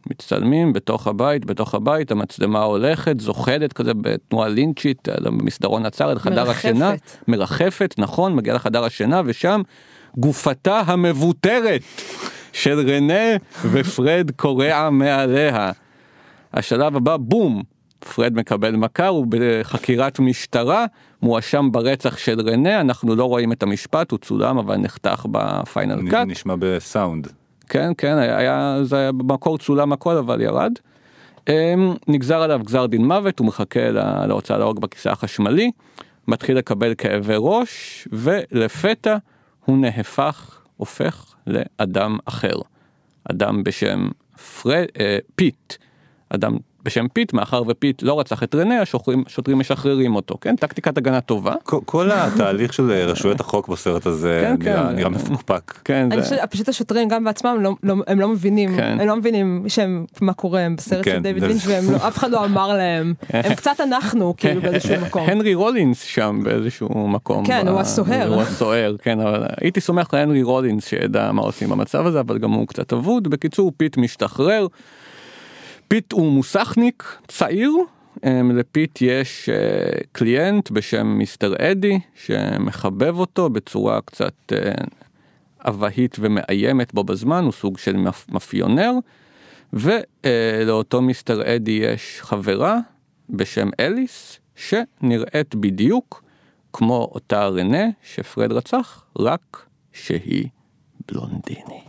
[0.09, 6.19] מצטלמים בתוך הבית, בתוך הבית, המצלמה הולכת, זוחלת כזה בתנועה לינצ'ית, אה, במסדרון הצר, אל
[6.19, 6.57] חדר מרחפת.
[6.57, 6.93] השינה,
[7.27, 9.61] מרחפת, נכון, מגיעה לחדר השינה, ושם
[10.17, 11.81] גופתה המבוטרת
[12.53, 13.37] של רנה
[13.71, 15.71] ופרד קורע מעליה.
[16.53, 17.63] השלב הבא, בום,
[17.99, 20.85] פרד מקבל מכה, הוא בחקירת משטרה,
[21.21, 26.27] מואשם ברצח של רנה, אנחנו לא רואים את המשפט, הוא צולם אבל נחתך בפיינל קאט.
[26.27, 27.27] נשמע בסאונד.
[27.69, 30.71] כן, כן, היה, היה, זה היה במקור צולם הכל אבל ירד.
[31.49, 31.53] אמ,
[32.07, 35.71] נגזר עליו גזר דין מוות, הוא מחכה לה- להוצאה להורג בכיסא החשמלי,
[36.27, 39.17] מתחיל לקבל כאבי ראש, ולפתע
[39.65, 42.55] הוא נהפך, הופך לאדם אחר.
[43.31, 44.09] אדם בשם
[44.61, 45.73] פרד, אה, פיט.
[46.29, 50.55] אדם בשם פיט, מאחר ופיט לא רצח את רנה, השוטרים, השוטרים משחררים אותו, כן?
[50.55, 51.53] טקטיקת הגנה טובה.
[51.63, 54.95] כל- כל התהליך של אה, רשויות החוק בסרט הזה כן, נראה כן.
[54.95, 55.73] נראה מפוקפק.
[55.85, 56.09] כן,
[56.49, 58.97] פשוט השוטרים גם בעצמם לא, לא, הם לא מבינים, כן.
[59.01, 62.31] הם לא מבינים שהם, מה קורה, הם בסרט של דיוויד לינץ' והם לא, אף אחד
[62.31, 65.29] לא אמר להם, הם קצת אנחנו כאילו באיזשהו מקום.
[65.29, 67.45] הנרי רולינס שם באיזשהו מקום.
[67.45, 68.33] כן, הוא הסוהר.
[68.33, 72.37] הוא הסוהר, כן, אבל הייתי סומך על הנרי רולינס שידע מה עושים במצב הזה, אבל
[72.37, 73.27] גם הוא קצת אבוד.
[73.27, 74.67] בקיצור, פיט משתחרר.
[75.87, 77.71] פיט הוא מוסכניק צעיר.
[78.25, 79.55] אמ, לפיט יש אה,
[80.11, 84.71] קליינט בשם Mister אדי שמחבב אותו בצורה קצת אה,
[85.67, 88.91] אבהית ומאיימת בו בזמן, הוא סוג של מאפ- מאפיונר.
[89.73, 92.79] ולאותו Mister אדי יש חברה
[93.29, 96.23] בשם אליס, שנראית בדיוק
[96.73, 100.47] כמו אותה רנה שפרד רצח, רק שהיא
[101.07, 101.84] בלונדינית.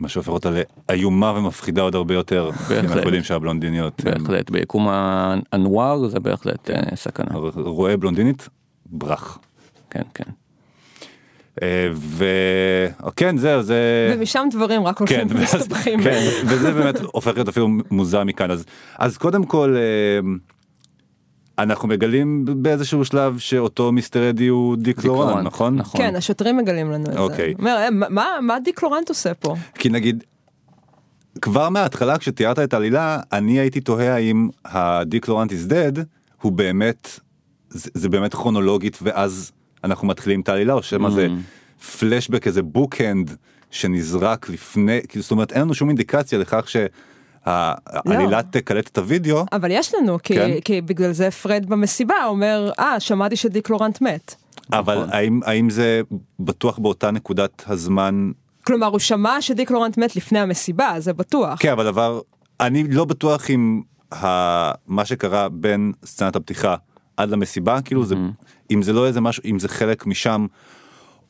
[0.00, 0.50] מה שהופך אותה
[0.90, 2.50] לאיומה ומפחידה עוד הרבה יותר.
[2.68, 3.04] כי אנחנו בהחלט.
[3.04, 7.34] יודעים שהבלונדיניות, הם- בהחלט, ביקום האנואר זה בהחלט אה, סכנה.
[7.54, 8.48] רואה בלונדינית,
[8.86, 9.38] ברח.
[9.90, 10.24] כן, כן.
[11.62, 16.02] אה, וכן זהו זה ומשם דברים רק הולכים כן, ומסתבכים.
[16.02, 18.64] כן, וזה באמת הופך להיות אפילו מוזר מכאן אז
[18.98, 20.28] אז קודם כל אה,
[21.58, 26.00] אנחנו מגלים באיזשהו שלב שאותו מיסטר אדי הוא דיק לורן לורנט, נכון נכון.
[26.00, 27.18] כן, השוטרים מגלים לנו את זה.
[27.18, 27.54] אוקיי.
[27.58, 29.54] אומר, "אה, מה- מה- מה דיק לורנט עושה פה?
[29.74, 30.24] כי נגיד
[31.42, 36.00] כבר מההתחלה כשתיארת את העלילה אני הייתי תוהה האם הדיק לורנט is dead
[36.42, 37.20] הוא באמת
[37.70, 39.52] זה, זה באמת כרונולוגית ואז
[39.84, 41.28] אנחנו מתחילים את העלילה או שמא זה
[41.98, 43.36] פלשבק איזה bookend
[43.70, 46.64] שנזרק לפני כאילו זאת אומרת אין לנו שום אינדיקציה לכך
[47.46, 50.50] שהעלילה תקלט את הוידאו אבל יש לנו, כי- כן.
[50.64, 54.34] כי בגלל זה פרד במסיבה אומר, אה, שמעתי שדיק לורנט מת.
[54.72, 56.00] אבל האם האם זה
[56.40, 58.30] בטוח באותה נקודת הזמן
[58.66, 61.58] כלומר, הוא שמע שדיק לורנט מת לפני המסיבה, זה בטוח.
[61.62, 62.20] כן אבל עבר
[62.60, 63.82] אני לא בטוח אם
[64.14, 64.26] ה...
[64.86, 66.76] מה שקרה בין סצנת הפתיחה
[67.16, 68.14] עד למסיבה כאילו זה
[68.70, 70.46] אם זה לא איזה משהו אם זה חלק משם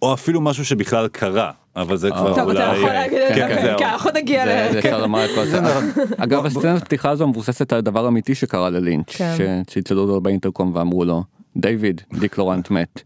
[0.03, 3.49] או אפילו משהו שבכלל קרה אבל זה כבר טוב, אולי אתה יכול להגיד את כן,
[3.55, 3.79] זה, זהו.
[3.79, 4.73] כן, אנחנו נגיע זה ל...
[4.73, 5.61] זה אפשר לומר את כל זה.
[6.25, 9.63] אגב, הסצנת הפתיחה הזו מבוססת על דבר אמיתי שקרה ללינץ', כן.
[9.67, 11.23] שצלצלו לו באינטרקום ואמרו לו,
[11.57, 13.03] דיוויד, דיק לורנט מת.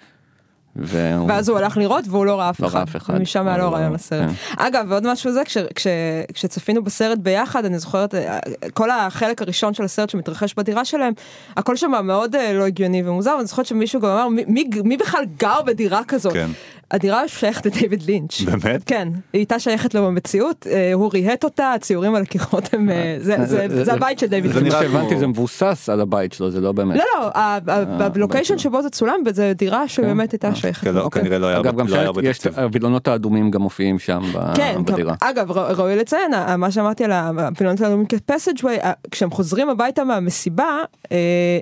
[0.76, 2.74] והוא- ואז הוא הלך לראות והוא לא ראה אף לא אחד.
[2.76, 3.14] ראה אף אחד.
[3.16, 4.28] ומשם היה לו אבל- רעיון לסרט.
[4.28, 4.34] כן.
[4.66, 5.86] אגב, ועוד משהו זה, כש- כש-
[6.32, 8.38] כשצפינו בסרט ביחד, אני זוכרת, אה,
[8.74, 11.12] כל החלק הראשון של הסרט שמתרחש בדירה שלהם,
[11.56, 14.96] הכל שם מאוד אה, לא הגיוני ומוזר, ואני זוכרת שמישהו גם אמר, "מי- מי- מי
[14.96, 16.32] בכלל גר בדירה כזאת?
[16.32, 16.50] כן.
[16.90, 18.40] הדירה שייכת לדיוויד לינץ'.
[18.40, 18.82] באמת?
[18.86, 23.16] כן, היא הייתה שייכת לו במציאות, אה, הוא ריהט אותה, הציורים על הקירות הם, אה,
[23.18, 24.72] זה- זה זה הבית של דיוויד זה לינץ'.
[24.74, 26.96] מה נראה שהבנתי זה מבוסס על הבית שלו, זה לא באמת.
[26.96, 27.30] לא,
[27.66, 27.74] לא,
[28.14, 30.98] הלוקיישן בית שבו זה צולם, וזה דירה שבאמת הייתה שייכת כן, לו.
[30.98, 31.22] לא, אוקיי.
[31.22, 32.58] כנראה לא היה אגב, גם לא הרבה תקציב.
[32.58, 34.20] הווילונות האדומים גם מופיעים שם
[34.54, 35.14] כן, בדירה.
[35.20, 38.76] אגב, ראוי לציין, מה שאמרתי על הפילונות האדומים כפסג'ווי,
[39.10, 40.78] כשהם חוזרים הביתה מהמסיבה,
[41.12, 41.58] אה,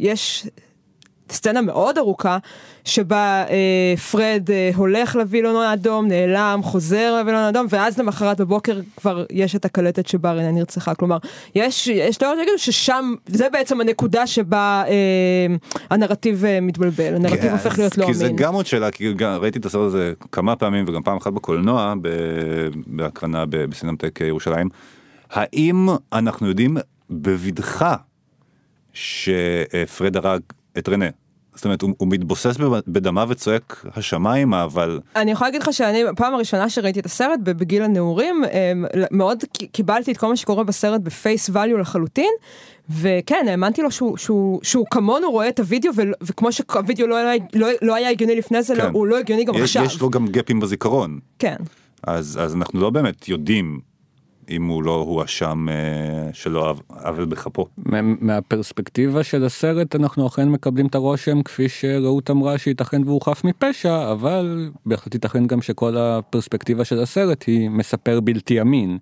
[0.00, 0.46] יש
[1.30, 2.38] סצנה מאוד ארוכה,
[2.84, 9.24] שבה אה, פרד אה, הולך לווילון האדום, נעלם, חוזר לווילון האדום, ואז למחרת בבוקר כבר
[9.30, 10.94] יש את הקלטת שבה רינה נרצחה.
[10.94, 11.18] כלומר,
[11.54, 15.56] יש, יש תיאוריות שיגידו ששם, זה בעצם הנקודה שבה אה,
[15.90, 18.36] הנרטיב אה, מתבלבל, הנרטיב כן, הופך להיות לא כי זה אמין.
[18.36, 21.94] גם עוד שאלה כי גם ראיתי את הסרט הזה כמה פעמים וגם פעם אחת בקולנוע
[22.86, 24.68] בהקרנה בסינמטק ירושלים.
[25.30, 26.76] האם אנחנו יודעים
[27.10, 27.94] בבדחה
[28.92, 30.40] שפרד הרג
[30.78, 31.06] את רנה?
[31.54, 32.56] זאת אומרת הוא, הוא מתבוסס
[32.88, 37.82] בדמה וצועק השמיימה אבל אני יכולה להגיד לך שאני, הפעם הראשונה שראיתי את הסרט בגיל
[37.82, 42.30] הנעורים, אמ, מאוד קיבלתי את כל מה שקורה בסרט בפייס value לחלוטין,
[42.90, 47.42] וכן, האמנתי לו שהוא, שהוא, שהוא כמונו רואה את הוידאו, ול- וכמו שהוידאו לא היה,
[47.54, 48.82] לא, לא היה הגיוני לפני זה, כן.
[48.82, 49.84] לא, הוא לא הגיוני גם יש, עכשיו.
[49.84, 51.56] יש לו גם גפים בזיכרון כן.
[52.02, 53.80] אז אז אנחנו לא באמת יודעים
[54.50, 55.74] אם הוא לא הואשם אה,
[56.32, 57.66] שלא עו- עוול בכפו.
[58.20, 64.12] מהפרספקטיבה של הסרט אנחנו אכן מקבלים את הרושם כפי שרעות אמרה שייתכן והוא חף מפשע
[64.12, 68.98] אבל בהחלט ייתכן גם שכל הפרספקטיבה של הסרט היא מספר בלתי אמין.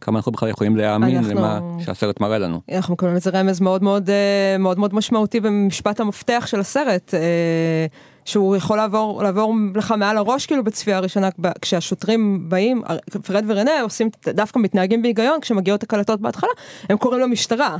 [0.00, 2.60] כמה אנחנו בכלל יכולים להאמין אנחנו- למה שהסרט מראה לנו.
[2.72, 7.86] אנחנו מקבלים איזה רמז מאוד מאוד אה, מאוד מאוד משמעותי במשפט המפתח של הסרט, אה,
[8.24, 11.28] שהוא יכול לעבור, לעבור לך מעל הראש כאילו בצפייה הראשונה,
[11.60, 12.82] כשהשוטרים באים,
[13.26, 16.50] פרד ורנה עושים, דווקא מתנהגים בהיגיון, כשמגיעות הקלטות בהתחלה,
[16.88, 17.76] הם קוראים למשטרה.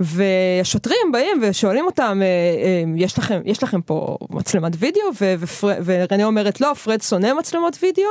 [0.00, 5.02] והשוטרים באים ושואלים אותם, אה, אה, יש לכם, יש לכם פה מצלמת וידאו?
[5.20, 8.04] ו- ופר- ורנה אומרת, לא, פרד שונא מצלמות וידאו.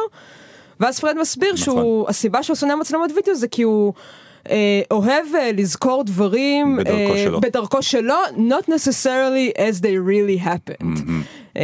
[0.79, 1.63] ואז פרד מסביר נכון.
[1.63, 3.93] שהוא, הסיבה שהוא שונא מצלמות וידאו זה כי הוא
[4.91, 7.41] אוהב אה, לזכור דברים בדרכו אה, שלו.
[7.41, 11.01] בדרכו שלו, not necessarily as they really happened.
[11.57, 11.63] אה,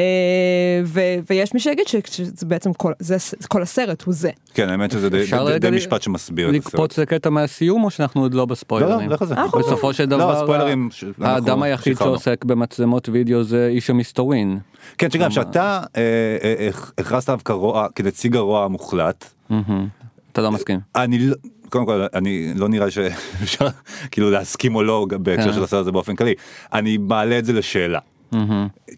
[0.86, 4.30] ו- ויש מי שיגיד ש- שזה בעצם כל, זה, כל הסרט הוא זה.
[4.54, 6.74] כן, האמת שזה די- די- די משפט שמסביר את הסרט.
[6.74, 9.10] לקפוץ לקטע מהסיום או שאנחנו עוד לא לא, בספוילרים?
[9.10, 9.34] לא, לך על זה.
[9.34, 11.98] אנחנו- בסופו של לא, דבר הספוילרים ש- אנחנו האדם היחיד.
[11.98, 14.58] שעוסק במצלמות וידאו זה איש המסתורין.
[14.98, 16.02] כן, שגם שאתה אה,
[16.44, 19.88] אה, אה, הכרזת עליו כרוע, כנציג הרוע המוחלט, מהמם.
[20.32, 20.80] אתה לא מסכים.
[20.96, 21.36] אני לא,
[21.70, 23.68] קודם כל אני לא נראה שאפשר
[24.12, 25.54] כאילו להסכים או לא בהקשר כן.
[25.54, 26.34] של הסרט הזה באופן כללי,
[26.74, 28.00] אני מעלה את זה לשאלה.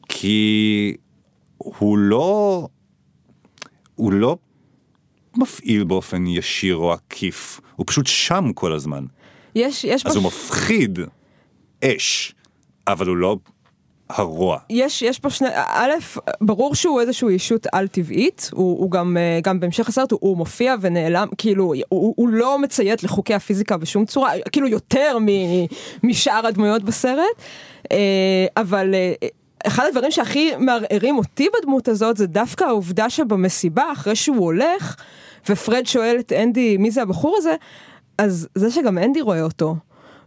[0.09, 0.95] כי
[1.57, 2.67] הוא לא,
[3.95, 4.37] הוא לא
[5.37, 9.05] מפעיל באופן ישיר או עקיף, הוא פשוט שם כל הזמן,
[9.55, 10.99] יש, יש, אז הוא מפחיד
[11.83, 12.35] אש,
[12.87, 13.37] אבל הוא לא
[14.09, 14.57] הרוע.
[14.69, 15.91] יש, יש פה שני, א',
[16.41, 20.37] ברור שהוא איזשהו ישות על טבעית, הוא, הוא גם, אה, גם בהמשך הסרט הוא, הוא
[20.37, 25.27] מופיע ונעלם, כאילו, הוא, הוא, לא מציית לחוקי הפיזיקה בשום צורה, כאילו יותר מ,
[26.03, 27.23] משאר הדמויות בסרט,
[27.91, 27.97] אה,
[28.57, 29.13] אבל אה,
[29.67, 34.95] אחד הדברים שהכי מערערים אותי בדמות הזאת זה דווקא העובדה שבמסיבה, אחרי שהוא הולך,
[35.49, 37.55] ופרד שואל את אנדי מי זה הבחור הזה,
[38.17, 39.75] אז זה שגם אנדי רואה אותו,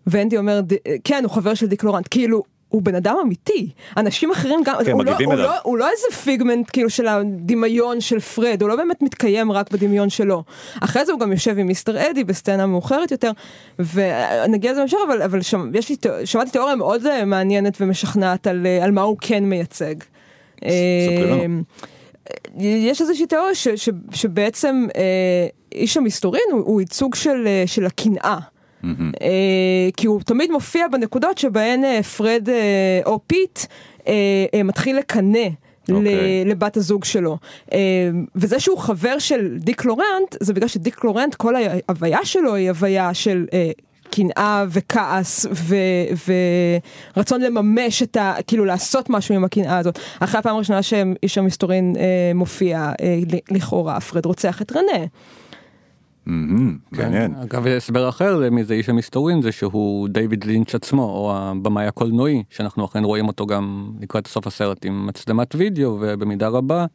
[0.07, 2.43] ואנדי אומר, "ד- כן, הוא חבר של דיק לורנט, כאילו,
[2.73, 3.69] הוא בן אדם אמיתי.
[3.97, 5.35] אנשים אחרים גם, כן, הוא, לא, הוא.
[5.35, 9.71] לא, הוא לא איזה figment כאילו של הדמיון של פרד, הוא לא באמת מתקיים רק
[9.71, 10.43] בדמיון שלו.
[10.81, 13.31] אחרי זה הוא גם יושב עם מיסטר אדי בסצנה מאוחרת יותר,
[13.79, 18.67] ונגיע לזה בהמשך, אבל, אבל שם, יש לי, שמעתי תיאוריה מאוד אה, מעניינת ומשכנעת על,
[18.67, 19.95] אה, על מה הוא כן מייצג.
[20.59, 21.63] ספרי לנו.
[22.31, 27.87] אה, יש איזושהי תיאוריה ש, ש, שבעצם אה, איש המסתורין הוא, הוא ייצוג של, של
[27.87, 28.39] הקנאה.
[29.23, 29.29] אה,
[29.97, 32.55] כי הוא תמיד מופיע בנקודות שבהן אה, פרד אה,
[33.07, 33.59] או פיט
[34.65, 35.39] מתחיל לקנא.
[35.91, 36.45] אוקיי.
[36.45, 37.39] ל- לבת הזוג שלו.
[38.37, 43.15] וזה שהוא חבר של דיק לורנט, זה בגלל שדיק לורנט, כל ההוויה שלו היא הוויה
[43.15, 43.71] של אה,
[44.11, 46.33] קנאה וכעס ו-
[47.17, 48.35] ורצון לממש את ה...
[48.47, 49.99] כאילו לעשות משהו עם הקנאה הזאת.
[50.21, 52.03] אחרי הפעם הראשונה שאיש המסתורין אה,
[52.35, 53.19] מופיע, אה,
[53.51, 55.05] לכאורה, פרד רוצח את רנה.
[56.27, 57.35] מהמם, מעניין.
[57.35, 62.43] אגב הסבר אחר למי זה איש המסתורין זה שהוא דיוויד לינץ' עצמו או הבמאי הקולנועי
[62.51, 66.87] שאנחנו אכן רואים אותו גם לקראת סוף הסרט עם מצלמת וידאו ובמידה רבה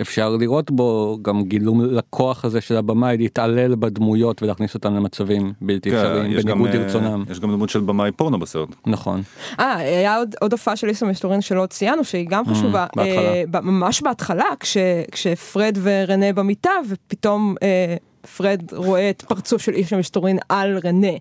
[0.00, 5.90] אפשר לראות בו גם גילום לכוח הזה של הבמאי להתעלל בדמויות ולהכניס אותם למצבים בלתי
[5.90, 7.24] כן, אפשריים יש גם, בניגוד אה, לרצונם.
[7.30, 8.68] יש גם דמות של במאי פורנו בסרט.
[8.86, 9.22] נכון.
[9.60, 12.84] אה, היה עוד, עוד הופעה של איש המסתורין שלא ציינו, שהיא גם חשובה.
[12.84, 13.34] אממ, בהתחלה.
[13.34, 14.76] אה, ב- ממש בהתחלה, כש,
[15.12, 17.96] כשפרד ורנה במיטה, ופתאום אה,
[18.36, 21.12] פרד רואה את פרצוף של איש המסתורין על רנה.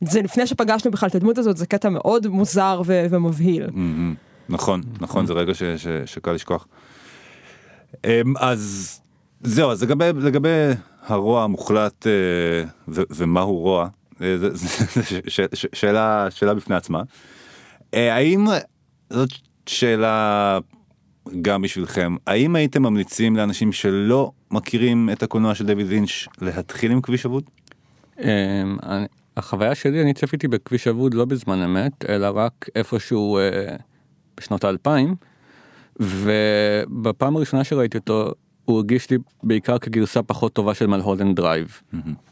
[0.00, 3.66] זה לפני שפגשנו בכלל את הדמות הזאת, זה קטע מאוד מוזר ו- ומבהיל.
[3.72, 4.14] מהמם.
[4.48, 6.66] נכון, נכון, זה רגע ש- ש- שקל לשכוח.
[8.04, 9.00] אמ, אז
[9.40, 10.48] זהו, אז לגבי, לגבי
[11.06, 12.12] הרוע המוחלט אה,
[12.88, 13.88] ו- ומהו רוע,
[14.22, 14.36] אה,
[15.28, 15.40] ש-
[15.72, 17.02] שאלה, שאלה בפני עצמה.
[17.94, 18.46] אה, האם,
[19.10, 19.30] זאת
[19.66, 20.58] שאלה
[21.42, 27.00] גם בשבילכם, האם הייתם ממליצים לאנשים שלא מכירים את הקולנוע של דיוויד לינץ' להתחיל עם
[27.00, 27.44] כביש אבוד?
[28.20, 28.26] אמ,
[29.36, 33.76] החוויה שלי אני צפיתי בכביש אבוד לא בזמן אמת אלא רק איפשהו אה,
[34.36, 35.14] בשנות האלפיים
[36.00, 38.32] ובפעם הראשונה שראיתי אותו
[38.64, 41.80] הוא הרגיש לי בעיקר כגרסה פחות טובה של מלהולנד דרייב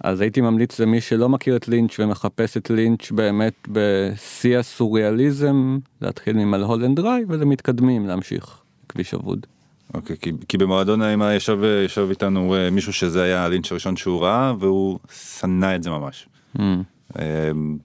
[0.01, 6.37] אז הייתי ממליץ למי שלא מכיר את לינץ' ומחפש את לינץ' באמת בשיא הסוריאליזם להתחיל
[6.37, 9.47] ממלהולנד דרייב ולמתקדמים להמשיך לכביש אבוד.
[9.95, 14.23] אוקיי, כי, כי במועדון האימה ישב, ישב איתנו אה, מישהו שזה היה הלינץ' הראשון שהוא
[14.23, 16.29] ראה והוא שנא את זה ממש.
[16.61, 16.83] אמ,
[17.19, 17.77] אמ,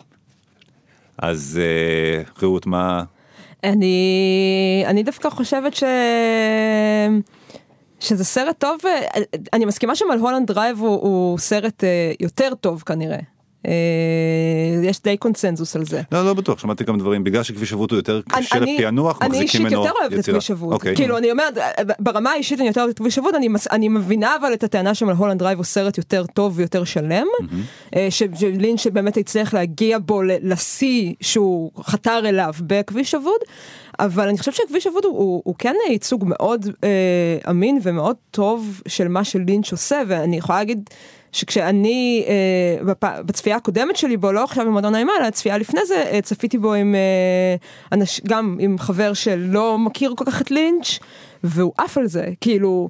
[1.17, 3.03] אז אה, רעות מה
[3.63, 5.83] אני, אני דווקא חושבת ש...
[7.99, 9.21] שזה סרט טוב, אה,
[9.53, 11.83] אני מסכימה שמלהולנד דרייב הוא, הוא סרט
[12.19, 13.19] יותר טוב כנראה.
[13.67, 13.71] אה,
[14.89, 16.01] יש די קונצנזוס על זה.
[16.11, 19.21] לא לא בטוח שמעתי גם דברים בגלל שכביש אבות הוא יותר אני- קשה אני- לפענוח
[19.21, 20.37] אני מחזיקים אישית ממנו יותר אוהבת את יצירה.
[20.37, 20.73] כביש אבוד.
[20.73, 20.95] אוקיי.
[20.95, 21.57] כאילו אני אומרת,
[21.99, 25.39] ברמה האישית אני יותר אוהבת את כביש אבוד, אני אני מבינה אבל את הטענה שמלהולנד
[25.39, 27.27] דרייב הוא סרט יותר טוב ויותר שלם,
[27.95, 33.39] אה, ש- שלינץ' באמת הצליח להגיע בו לשיא שהוא חתר אליו בכביש אבוד,
[33.99, 36.89] אבל אני חושבת שכביש אבוד הוא, הוא, הוא כן ייצוג מאוד אה,
[37.51, 40.89] אמין ומאוד טוב של מה שלינץ' עושה, ואני יכולה להגיד
[41.35, 43.03] שכשאני אה, בפ...
[43.25, 46.57] בצפייה הקודמת שלי בו, לא עכשיו עם מועדון האימה, אלא הצפייה לפני זה, אה, צפיתי
[46.57, 47.55] בו עם אה,
[47.91, 48.21] אנש...
[48.27, 50.99] גם עם חבר שלא מכיר כל כך את לינץ',
[51.43, 52.89] והוא עף על זה, כאילו,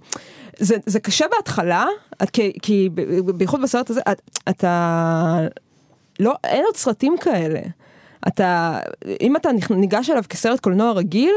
[0.60, 1.86] זה, זה קשה בהתחלה,
[2.34, 2.90] כי, כי
[3.38, 4.02] בייחוד בסרט הזה,
[4.50, 5.48] אתה,
[6.20, 7.60] לא, אין עוד סרטים כאלה.
[8.28, 8.80] אתה,
[9.22, 11.36] אם אתה ניגש אליו כסרט קולנוע רגיל,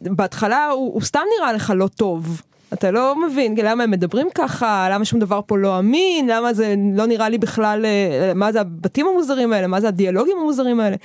[0.00, 2.42] בהתחלה הוא, הוא סתם נראה לך לא טוב.
[2.72, 6.74] אתה לא מבין למה הם מדברים ככה, למה שום דבר פה לא אמין, למה זה
[6.94, 10.96] לא נראה לי בכלל, אה, מה זה הבתים המוזרים האלה, מה זה הדיאלוגים המוזרים האלה.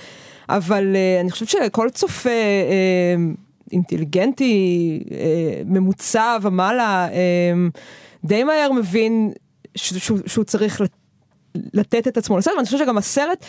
[0.49, 3.15] אבל אה, אני חושבת שכל צופה אה,
[3.71, 4.99] אינטליגנטי,
[5.65, 7.07] ממוצע ומעלה,
[8.23, 9.31] די מהר מבין
[9.75, 10.81] שהוא, שהוא צריך
[11.73, 13.45] לתת את עצמו לסרט, ואני חושבת שגם הסרט,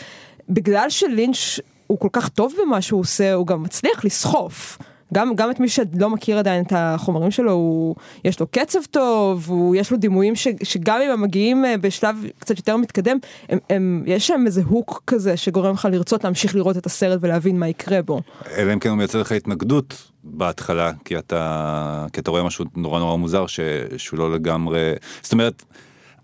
[0.49, 4.79] בגלל שלינץ' הוא כל כך טוב במה שהוא עושה, הוא גם מצליח לסחוף.
[5.13, 7.95] גם, גם את מי שלא מכיר עדיין את החומרים שלו, הוא,
[8.25, 12.17] יש לו קצב טוב, הוא, יש לו דימויים ש, שגם אם הם מגיעים אה, בשלב
[12.39, 16.77] קצת יותר מתקדם, הם, הם, יש שם איזה הוק כזה שגורם לך לרצות להמשיך לראות
[16.77, 18.21] את הסרט ולהבין מה יקרה בו.
[18.57, 22.99] אלא אם כן הוא מייצר לך התנגדות בהתחלה, כי אתה, כי אתה רואה משהו נורא
[22.99, 23.61] נורא מוזר ש,
[23.97, 25.65] שהוא לא לגמרי, זאת אומרת,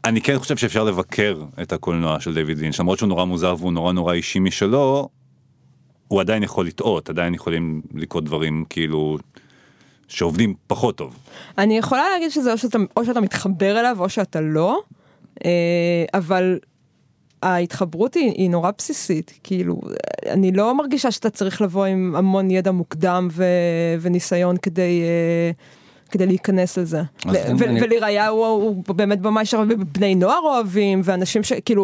[0.04, 3.72] אני כן חושב שאפשר לבקר את הקולנוע של דיוויד לינץ', למרות שהוא נורא מוזר והוא
[3.72, 5.08] נורא נורא אישי משלו,
[6.08, 9.18] הוא עדיין יכול לטעות, עדיין יכולים לקרות דברים כאילו
[10.08, 11.16] שעובדים פחות טוב.
[11.58, 14.80] אני יכולה להגיד שזה או שאתה, או שאתה מתחבר אליו או שאתה לא,
[15.44, 15.50] אה,
[16.14, 16.58] אבל
[17.42, 19.80] ההתחברות היא, היא נורא בסיסית, כאילו,
[20.26, 23.44] אני לא מרגישה שאתה צריך לבוא עם המון ידע מוקדם ו,
[24.00, 25.02] וניסיון כדי...
[25.02, 25.50] אה,
[26.10, 27.02] כדי להיכנס לזה.
[27.58, 31.82] ולראיה הוא באמת במאי שהרבה בני נוער אוהבים, ואנשים שכאילו,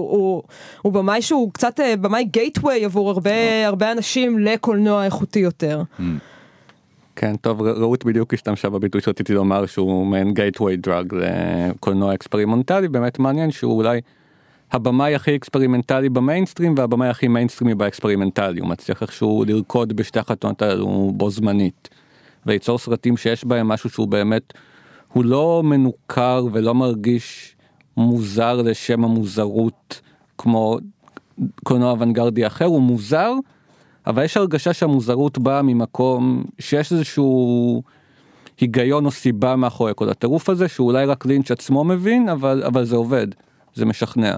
[0.83, 3.21] הוא במאי שהוא קצת אה, במאי gateway עבור
[3.67, 5.83] הרבה אנשים לקולנוע איכותי יותר.
[5.99, 6.03] אהמ.
[7.17, 13.19] כן, טוב, רעות בדיוק השתמשה בביטוי שרציתי לומר שהוא מעין gateway drug לקולנוע אקספרימנטלי, באמת
[13.19, 14.01] מעניין שהוא אולי
[14.73, 21.13] הבמאי הכי אקספרימנטלי במיינסטרים והבמאי הכי מיינסטרימי באקספרימנטלי, הוא מצליח איכשהו לרקוד בשתי החתונות האלו
[21.17, 21.89] בו זמנית.
[22.47, 24.53] וליצור סרטים שיש בהם משהו שהוא באמת,
[25.13, 27.57] הוא לא מנוכר ולא מרגיש
[27.97, 30.01] מוזר לשם המוזרות
[30.39, 30.79] כמו
[31.65, 33.33] קולנוע אוונגרדי אחר, הוא מוזר,
[34.07, 37.83] אבל יש הרגשה שהמוזרות באה ממקום שיש איזשהו
[38.61, 42.97] היגיון או סיבה מאחורי כל הטירוף הזה, שאולי רק לינץ' עצמו מבין, אבל, אבל זה
[42.97, 43.27] עובד,
[43.75, 44.37] זה משכנע.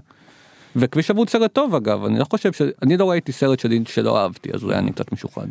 [0.76, 2.62] וכביש אבוד סרט טוב אגב, אני לא חושב ש...
[2.82, 5.46] אני לא ראיתי סרט של לינץ' שלא אהבתי, אז אולי אני קצת משוחד.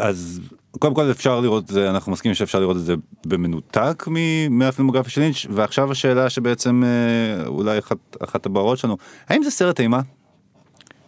[0.00, 0.40] אז
[0.78, 2.94] קודם כל אפשר לראות זה אנחנו מסכימים שאפשר לראות את זה
[3.26, 4.04] במנותק
[4.50, 8.96] מהפילמוגרפיה של לינץ' ועכשיו השאלה שבעצם אה, אולי אחת, אחת הבערות שלנו
[9.28, 10.00] האם זה סרט אימה?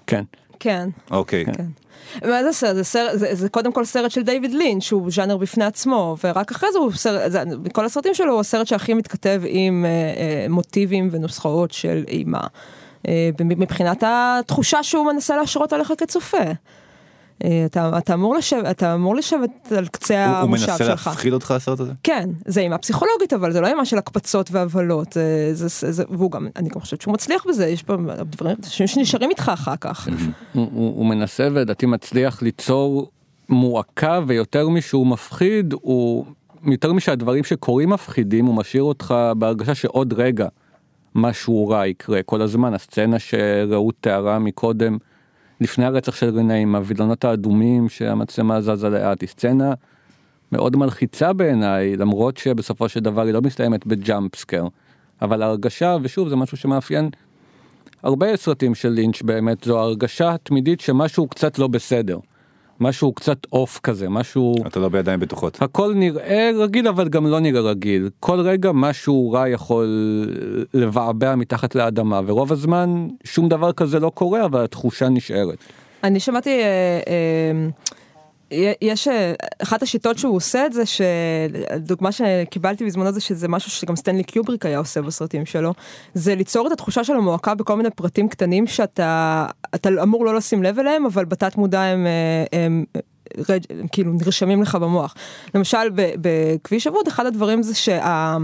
[0.07, 0.25] כן.
[0.61, 0.89] כן.
[1.11, 1.45] אוקיי.
[1.45, 1.67] כן.
[2.29, 2.77] מה זה סרט?
[2.77, 6.51] זה, סרט זה, זה קודם כל סרט של דיוויד לינץ' שהוא ז'אנר בפני עצמו ורק
[6.51, 10.47] אחרי זה הוא סרט, זה, בכל הסרטים שלו הוא הסרט שהכי מתכתב עם אה, אה,
[10.49, 12.41] מוטיבים ונוסחאות של אימה.
[13.09, 16.53] אה, מבחינת התחושה שהוא מנסה להשרות עליך כצופה.
[17.45, 20.81] אה, אתה, אתה, אמור לשבת, אתה אמור לשבת על קצה הוא, המושב שלך.
[20.81, 21.93] הוא מנסה להפחיד אותך הסרט הזה?
[22.03, 26.31] כן, זה אימה פסיכולוגית אבל זה לא אימה של הקפצות והבלות, זה, זה, זה, והוא
[26.31, 30.09] גם, אני גם חושבת שהוא מצליח בזה, יש פה דברים שנשארים איתך אחר כך.
[30.53, 33.11] הוא, הוא, הוא מנסה ולדעתי מצליח ליצור
[33.49, 36.27] מועקה ויותר משהוא מפחיד, הוא
[36.67, 40.49] יותר משהדברים שקורים מפחידים, הוא משאיר אותך בהרגשה שעוד רגע
[41.15, 44.99] משהו רע יקרה כל הזמן, הסצנה שרעות תיארה מקודם.
[45.63, 49.75] לפני הרצח של רנה עם הווילונות האדומים שהמצלמה זזה לאט, היא סצנה
[50.53, 54.67] מאוד מלחיצה בעיניי, למרות שבסופו של דבר היא לא מסתיימת ב jump scare.
[55.23, 57.11] אבל ההרגשה, ושוב זה משהו שמאפיין
[58.03, 62.19] הרבה סרטים של לינץ' באמת, זו הרגשה תמידית שמשהו קצת לא בסדר.
[62.83, 64.55] משהו קצת off כזה, משהו...
[64.67, 65.63] אתה לא בידיים בטוחות.
[65.63, 68.11] הכל נראה רגיל אבל גם לא נראה רגיל.
[68.21, 69.87] כל רגע משהו רע יכול
[70.75, 75.59] לבעבע מתחת לאדמה, ורוב הזמן שום דבר כזה לא קורה, אבל התחושה נשארת.
[76.05, 76.51] אני שמעתי...
[76.51, 77.69] אה, אה...
[78.83, 83.97] יש אה, אחת השיטות שהוא עושה את זה שדוגמה שקיבלתי בזמנו זה שזה משהו שגם
[83.97, 85.75] סטנלי קיובריק היה עושה בסרטים שלו
[86.15, 90.63] זה ליצור את התחושה של המועקה בכל מיני פרטים קטנים שאתה אתה אמור לא לשים
[90.63, 92.85] לב אליהם אבל בתת מודע הם, אה, הם,
[93.37, 95.15] הם, הם כאילו נרשמים לך במוח
[95.55, 98.37] למשל בכביש אבוד אחד הדברים זה שה...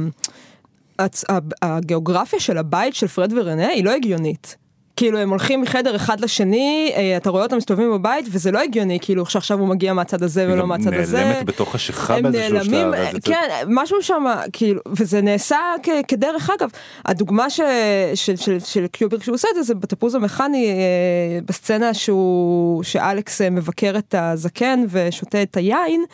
[1.62, 4.56] הגיאוגרפיה של הבית של פרד ורנה היא לא הגיונית.
[4.98, 8.98] כאילו הם הולכים מחדר אחד לשני, אה, אתה רואה אותם מסתובבים בבית וזה לא הגיוני
[9.00, 11.24] כאילו שעכשיו הוא מגיע מהצד הזה ולא מהצד הזה.
[11.24, 12.94] נעלמת בתוך השיכה באיזשהו שלב.
[13.24, 15.56] כן, משהו שם כאילו, וזה נעשה
[16.08, 16.70] כדרך אגב.
[17.04, 17.60] הדוגמה ש,
[18.14, 23.40] של, של, של קיוברק שהוא עושה את זה זה בתפוז המכני אה, בסצנה שהוא, שאלכס
[23.40, 26.04] מבקר את הזקן ושותה את היין.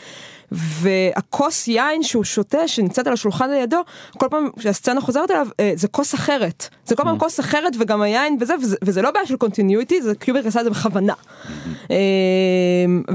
[0.55, 3.81] והכוס יין שהוא שותה, שנמצאת על השולחן לידו,
[4.19, 6.69] כל פעם שהסצנה חוזרת אליו, אה, זה כוס אחרת.
[6.87, 10.15] זה כל פעם כוס אחרת וגם היין וזה, וזה, וזה לא בעיה של continuity, זה
[10.15, 11.15] קיובריק עשה את זה בכוונה.
[11.91, 11.97] אה,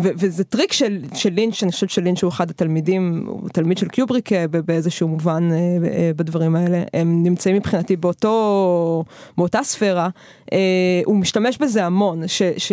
[0.03, 3.87] ו- וזה טריק של, של לינץ', אני חושבת שלינץ' הוא אחד התלמידים, הוא תלמיד של
[3.87, 6.83] קיובריק אה, באיזשהו מובן אה, אה, בדברים האלה.
[6.93, 9.03] הם נמצאים מבחינתי באותו,
[9.37, 10.09] באותה ספירה.
[10.53, 10.57] אה,
[11.05, 12.41] הוא משתמש בזה המון, ש...
[12.57, 12.71] ש-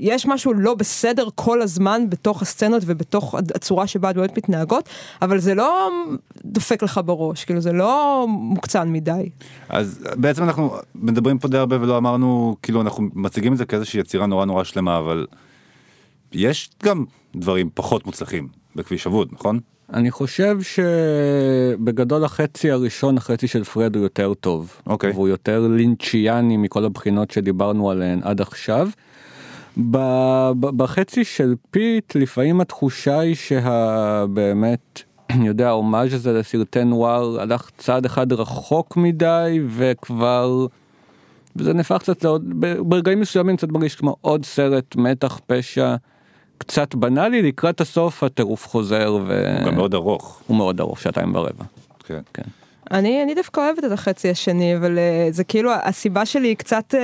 [0.00, 4.88] יש משהו לא בסדר כל הזמן בתוך הסצנות ובתוך הצורה שבה הדמויות מתנהגות,
[5.22, 5.90] אבל זה לא
[6.44, 9.28] דופק לך בראש, כאילו זה לא מוקצן מדי.
[9.68, 14.00] אז בעצם אנחנו מדברים פה די הרבה ולא אמרנו, כאילו אנחנו מציגים את זה כאיזושהי
[14.00, 15.26] יצירה נורא נורא שלמה, אבל
[16.32, 17.04] יש גם
[17.36, 19.60] דברים פחות מוצלחים בכביש אבוד, נכון?
[19.92, 24.72] אני חושב שבגדול החצי הראשון, החצי של פרד הוא יותר טוב.
[24.86, 25.10] אוקיי.
[25.10, 28.88] והוא יותר לינצ'יאני מכל הבחינות שדיברנו עליהן עד עכשיו.
[29.78, 37.40] ב- ב- בחצי של פיט לפעמים התחושה היא שבאמת, אני יודע, ההומאז' הזה לסרטי נואר
[37.40, 40.66] הלך צעד אחד רחוק מדי וכבר...
[41.56, 45.96] וזה נהפך קצת לעוד, ברגעים מסוימים קצת מרגיש כמו עוד סרט מתח פשע
[46.58, 49.56] קצת בנאלי לקראת הסוף הטירוף חוזר הוא ו...
[49.66, 50.40] גם מאוד ארוך.
[50.46, 51.64] הוא מאוד ארוך שעתיים ורבע.
[52.04, 52.20] כן.
[52.34, 52.42] כן.
[52.90, 56.94] אני, אני דווקא אוהבת את החצי השני, אבל אה, זה כאילו, הסיבה שלי היא קצת...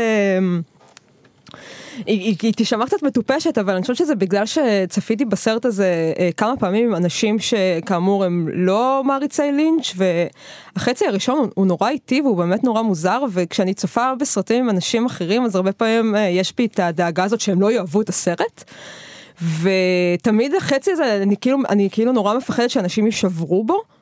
[2.07, 6.31] היא, היא, היא תישמע קצת מטופשת, אבל אני חושבת שזה בגלל שצפיתי בסרט הזה אה,
[6.37, 12.21] כמה פעמים עם אנשים שכאמור הם לא מעריצי לינץ', והחצי הראשון הוא, הוא נורא איטי
[12.21, 16.53] והוא באמת נורא מוזר, וכשאני צופה בסרטים עם אנשים אחרים, אז הרבה פעמים אה, יש
[16.57, 18.65] בי את הדאגה הזאת שהם לא יאהבו את הסרט.
[19.63, 23.93] ותמיד החצי הזה, אני כאילו, אני כאילו נורא מפחדת שאנשים יישברו בו.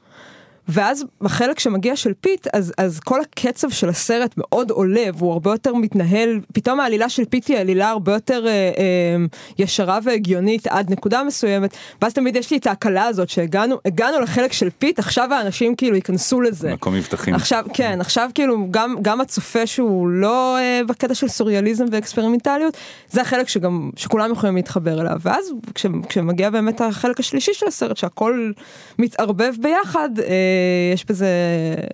[0.69, 5.51] ואז בחלק שמגיע של פיט, אז, אז כל הקצב של הסרט מאוד עולה, והוא הרבה
[5.51, 9.25] יותר מתנהל, פתאום העלילה של פיט היא עלילה הרבה יותר אה, אה,
[9.59, 14.53] ישרה והגיונית עד נקודה מסוימת, ואז תמיד יש לי את ההקלה הזאת שהגענו הגענו לחלק
[14.53, 16.73] של פיט, עכשיו האנשים כאילו ייכנסו לזה.
[16.73, 17.35] מקום מבטחים.
[17.35, 22.77] עכשיו, כן, עכשיו כאילו גם, גם הצופה שהוא לא אה, בקטע של סוריאליזם ואקספרימנטליות,
[23.11, 27.97] זה החלק שגם, שכולם יכולים להתחבר אליו, ואז כש, כשמגיע באמת החלק השלישי של הסרט,
[27.97, 28.53] שהכל
[28.99, 30.52] מתערבב ביחד, אה,
[30.95, 31.27] יש בזה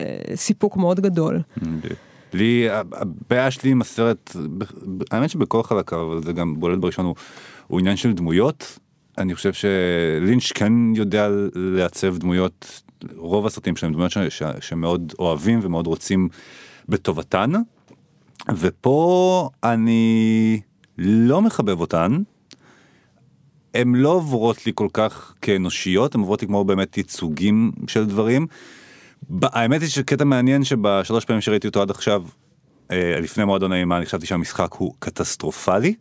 [0.00, 1.40] אה, סיפוק מאוד גדול.
[2.32, 4.36] לי, הבעיה שלי עם הסרט,
[5.10, 7.14] האמת שבכל חלקיו, אבל זה גם בולט בראשון, הוא,
[7.66, 8.78] הוא עניין של דמויות.
[9.18, 12.82] אני חושב שלינץ' כן יודע לעצב דמויות,
[13.16, 16.28] רוב הסרטים שלהם דמויות ש, ש, שמאוד אוהבים ומאוד רוצים
[16.88, 17.52] בטובתן.
[18.56, 20.60] ופה אני
[20.98, 22.22] לא מחבב אותן.
[23.78, 28.46] הן לא עוברות לי כל כך כאנושיות, הן עוברות לי כמו באמת ייצוגים של דברים.
[29.42, 32.24] האמת היא שקטע מעניין שבשלוש פעמים שראיתי אותו עד עכשיו,
[32.90, 35.94] אה, לפני מועדון האימה, אני חשבתי שהמשחק הוא קטסטרופלי.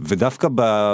[0.00, 0.48] ודווקא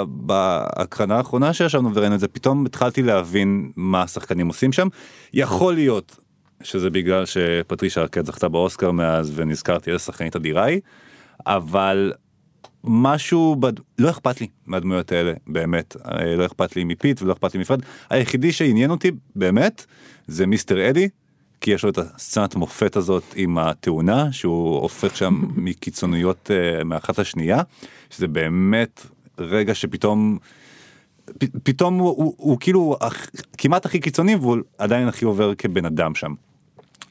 [0.07, 4.87] בהקרנה האחרונה שישבנו וראינו את זה, פתאום התחלתי להבין מה השחקנים עושים שם.
[5.33, 6.17] יכול להיות
[6.63, 10.79] שזה בגלל שפטרישה ארקד זכתה באוסקר מאז ונזכרתי איזה שחקנית אדירה היא,
[11.45, 12.13] אבל
[12.87, 13.73] משהו, בד...
[13.99, 15.95] לא אכפת לי מהדמויות האלה, באמת.
[16.05, 17.81] אה, לא אכפת לי מפיט ולא אכפת לי מפרד.
[18.09, 19.85] היחידי שעניין אותי, באמת,
[20.27, 21.09] זה מיסטר אדי,
[21.61, 27.19] כי יש לו את הסצנת מופת הזאת עם התאונה, שהוא הופך שם מקיצוניות uh, מאחת
[27.19, 27.61] לשנייה,
[28.09, 29.05] שזה באמת
[29.37, 30.37] רגע שפתאום...
[31.39, 35.85] פ, פתאום הוא, הוא, הוא כאילו הכ- כמעט הכי קיצוני והוא עדיין הכי עובר כבן
[35.85, 36.33] אדם שם.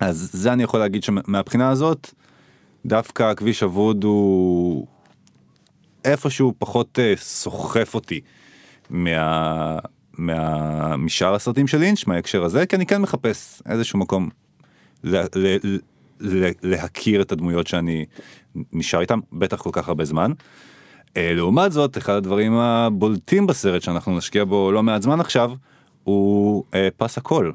[0.00, 2.10] אז זה אני יכול להגיד שמהבחינה הזאת
[2.86, 4.86] דווקא כביש אבוד הוא
[6.04, 8.20] איפשהו פחות אה, סוחף אותי
[8.90, 9.78] מה,
[10.12, 14.28] מה, משאר הסרטים של לינץ' מההקשר הזה כי אני כן מחפש איזשהו מקום
[15.04, 15.56] ל, ל,
[16.20, 18.04] ל, להכיר את הדמויות שאני
[18.72, 20.32] נשאר איתם בטח כל כך הרבה זמן.
[21.16, 25.52] אה, לעומת זאת אחד הדברים הבולטים בסרט שאנחנו נשקיע בו לא מעט זמן עכשיו
[26.04, 27.52] הוא אה, פס הקול.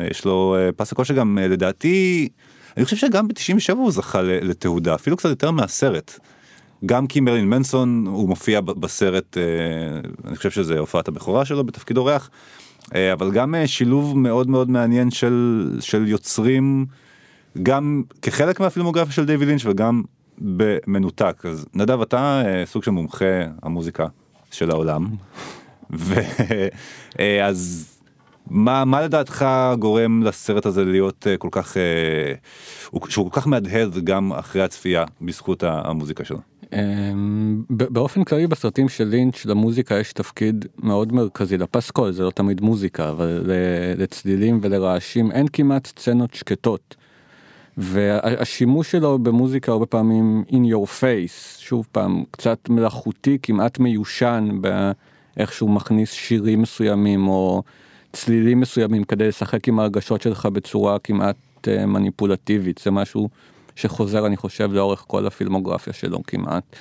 [0.00, 2.28] יש לו פס הקול שגם לדעתי
[2.76, 6.18] אני חושב שגם ב-97 הוא זכה לתהודה אפילו קצת יותר מהסרט.
[6.86, 9.42] גם כי מרלין מנסון הוא מופיע בסרט אה,
[10.28, 12.30] אני חושב שזה הופעת הבכורה שלו בתפקיד אורח
[12.94, 16.86] אה, אבל גם אה, שילוב מאוד מאוד מעניין של של יוצרים
[17.62, 20.02] גם כחלק מהפילמוגרפיה של דיוויד לינץ' וגם
[20.38, 23.24] במנותק אז נדב אתה סוג של מומחה
[23.62, 24.06] המוזיקה
[24.50, 25.06] של העולם
[25.90, 27.90] ואז
[28.50, 29.46] מה מה לדעתך
[29.78, 31.76] גורם לסרט הזה להיות כל כך
[32.90, 36.38] הוא- שהוא כל כך מהדהד גם אחרי הצפייה בזכות המוזיקה שלו.
[36.74, 42.60] אמ, באופן כללי בסרטים של לינץ' למוזיקה יש תפקיד מאוד מרכזי לפסקול זה לא תמיד
[42.60, 43.42] מוזיקה אבל
[43.96, 46.96] לצלילים ולרעשים אין כמעט סצנות שקטות.
[47.76, 55.52] והשימוש שלו במוזיקה הרבה פעמים in your face שוב פעם קצת מלאכותי כמעט מיושן באיך
[55.52, 57.62] שהוא מכניס שירים מסוימים או
[58.12, 61.36] צלילים מסוימים כדי לשחק עם ההרגשות שלך בצורה כמעט
[61.68, 63.28] אה, מניפולטיבית, זה משהו
[63.76, 66.76] שחוזר אני חושב לאורך כל הפילמוגרפיה שלו כמעט.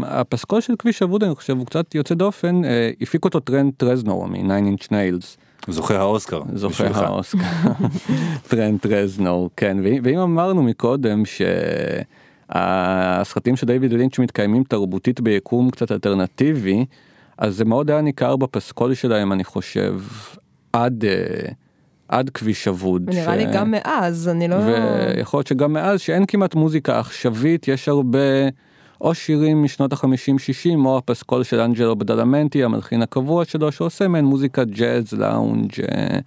[0.00, 4.26] והפסקול של כביש אבוד אני חושב הוא קצת יוצא דופן, אה, הפיק אותו טרנט רזנור
[4.26, 4.38] מ-9
[4.76, 5.36] inch nails.
[5.68, 6.42] זוכה האוסקר.
[6.54, 7.38] זוכה האוסקר.
[8.48, 11.22] טרנט רזנור, כן, ואם אמרנו מקודם
[12.48, 16.84] שהסרטים של דיוויד לינץ' מתקיימים תרבותית ביקום קצת אלטרנטיבי,
[17.38, 20.00] אז זה מאוד היה ניכר בפסקול שלהם אני חושב
[20.72, 21.04] עד.
[21.04, 21.06] אה,
[22.12, 23.10] עד כביש אבוד.
[23.10, 23.36] נראה ש...
[23.36, 24.56] לי גם מאז, אני לא...
[24.56, 28.18] ויכול להיות שגם מאז שאין כמעט מוזיקה עכשווית, יש הרבה
[29.00, 34.24] או שירים משנות החמישים שישים או הפסקול של אנג'לו בדלמנטי, המלחין הקבוע שלו, שעושה מעין
[34.24, 36.18] מוזיקה ג'אז, לאונג' אה,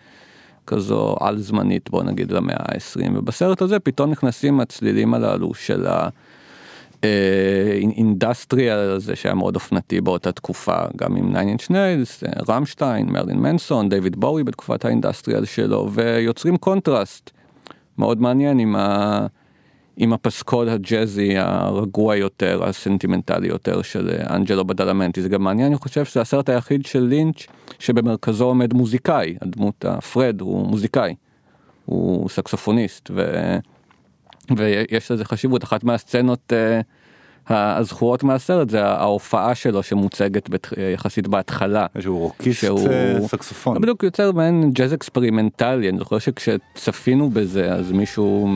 [0.67, 6.09] כזו על זמנית בוא נגיד למאה ה-20, ובסרט הזה פתאום נכנסים הצלילים הללו של ה...
[7.79, 13.89] industrial הזה שהיה מאוד אופנתי באותה תקופה גם עם 9 inch nails, רמשטיין, מרילין מנסון,
[13.89, 17.31] דיוויד בואי בתקופת ה industrial שלו ויוצרים קונטרסט
[17.97, 19.27] מאוד מעניין עם, ה...
[19.97, 25.21] עם הפסקול הג'אזי הרגוע יותר, הסנטימנטלי יותר של אנג'לו בדלמנטי.
[25.21, 27.47] זה גם מעניין, אני חושב שזה הסרט היחיד של לינץ'
[27.79, 31.15] שבמרכזו עומד מוזיקאי, הדמות הפרד הוא מוזיקאי,
[31.85, 33.11] הוא סקסופוניסט.
[33.13, 33.21] ו...
[34.57, 36.83] ויש לזה חשיבות אחת מהסצנות uh,
[37.49, 41.85] הזכורות מהסרט זה ההופעה שלו שמוצגת בת, יחסית בהתחלה.
[41.99, 42.89] שהוא רוקיסט שהוא...
[42.89, 43.81] אה, סקסופון.
[43.81, 48.49] בדיוק יוצר מעין ג'אז אקספרימנטלי אני זוכר שכשצפינו בזה אז מישהו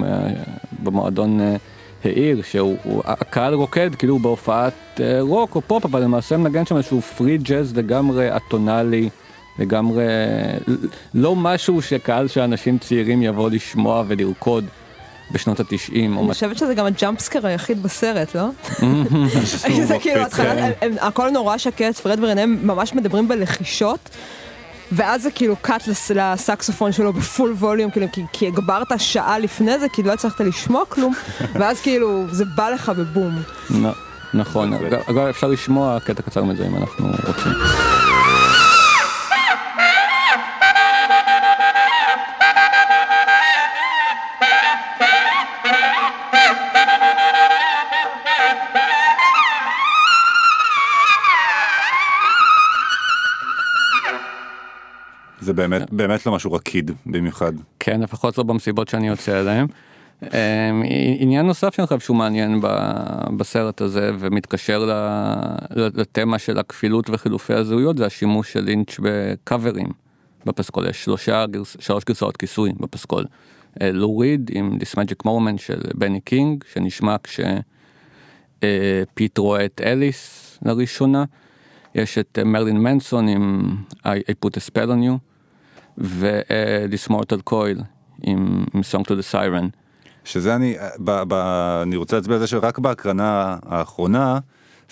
[0.83, 1.59] במועדון אה,
[2.05, 7.37] העיר שהוא הקהל רוקד כאילו בהופעת רוק או פופ אבל למעשה מנגן שם איזשהו free
[7.37, 9.09] jazz לגמרי אטונאלי.
[9.59, 10.03] לגמרי
[11.13, 14.65] לא משהו שקהל של אנשים צעירים יבוא לשמוע ולרקוד.
[15.31, 16.19] בשנות התשעים.
[16.19, 18.49] אני חושבת שזה גם ה jumpscare היחיד בסרט, לא?
[19.87, 20.69] זה כאילו התחלה,
[20.99, 24.09] הכל נורא שקט, פרד ורנה ממש מדברים בלחישות.
[24.91, 29.79] ואז זה כאילו cut לסקסופון שלו ב full volume, כאילו, כי, כי הגברת שעה לפני
[29.79, 31.13] זה, כי לא הצלחת לשמוע כלום,
[31.59, 33.41] ואז כאילו זה בא לך בבום.
[34.33, 34.73] נכון,
[35.05, 37.51] אגב אפשר לשמוע קטע קצר מזה אם אנחנו רוצים.
[55.59, 57.53] באמת באמת לא משהו רקיד במיוחד.
[57.79, 59.67] כן לפחות לא במסיבות שאני יוצא אליהם.
[60.23, 60.29] אמ,
[61.19, 62.61] עניין נוסף שאני חושב שהוא מעניין
[63.37, 64.89] בסרט הזה ומתקשר
[65.75, 69.87] לתמה של הכפילות וחילופי הזהויות זה השימוש של לינץ' בקאברים
[70.45, 71.45] בפסקול יש שלושה
[71.79, 73.25] שלוש גרסאות כיסוי בפסקול.
[73.81, 79.81] אה, לו ריד עם This Magic Moment של בני קינג שנשמע כשפיט אה, רואה את
[79.83, 81.23] אליס לראשונה.
[81.95, 85.28] יש את מרילין מנסון עם I, I put a spell on you
[85.99, 87.83] ו-This Mortal Coil
[88.21, 89.69] עם, עם Song to the Siren.
[90.25, 91.33] שזה אני, ב, ב,
[91.83, 94.39] אני רוצה להצביע על זה שרק בהקרנה האחרונה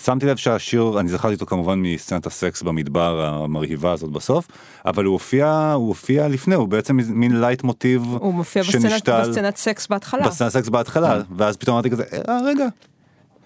[0.04, 4.48] שמתי לב שהשיר, אני זכרתי אותו כמובן מסצנת הסקס במדבר המרהיבה הזאת בסוף,
[4.86, 8.24] אבל הוא הופיע, הוא הופיע לפני, הוא בעצם מין לייטמוטיב שנשתל.
[8.24, 10.28] הוא מופיע בסצנת, בסצנת סקס בהתחלה.
[10.28, 12.66] בסצנת סקס בהתחלה, ואז פתאום אמרתי כזה, אה רגע,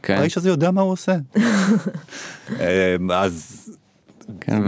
[0.02, 0.16] כן.
[0.18, 1.16] האיש הזה יודע מה הוא עושה.
[2.50, 3.68] אמ, אז
[4.40, 4.62] כן,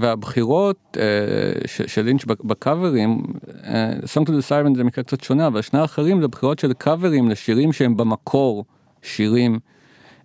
[0.00, 3.22] והבחירות אה, של לינץ' בקאברים,
[3.64, 6.72] אה, Song to the Siren זה מקרה קצת שונה, אבל שני האחרים זה בחירות של
[6.72, 8.64] קאברים לשירים שהם במקור
[9.02, 9.58] שירים,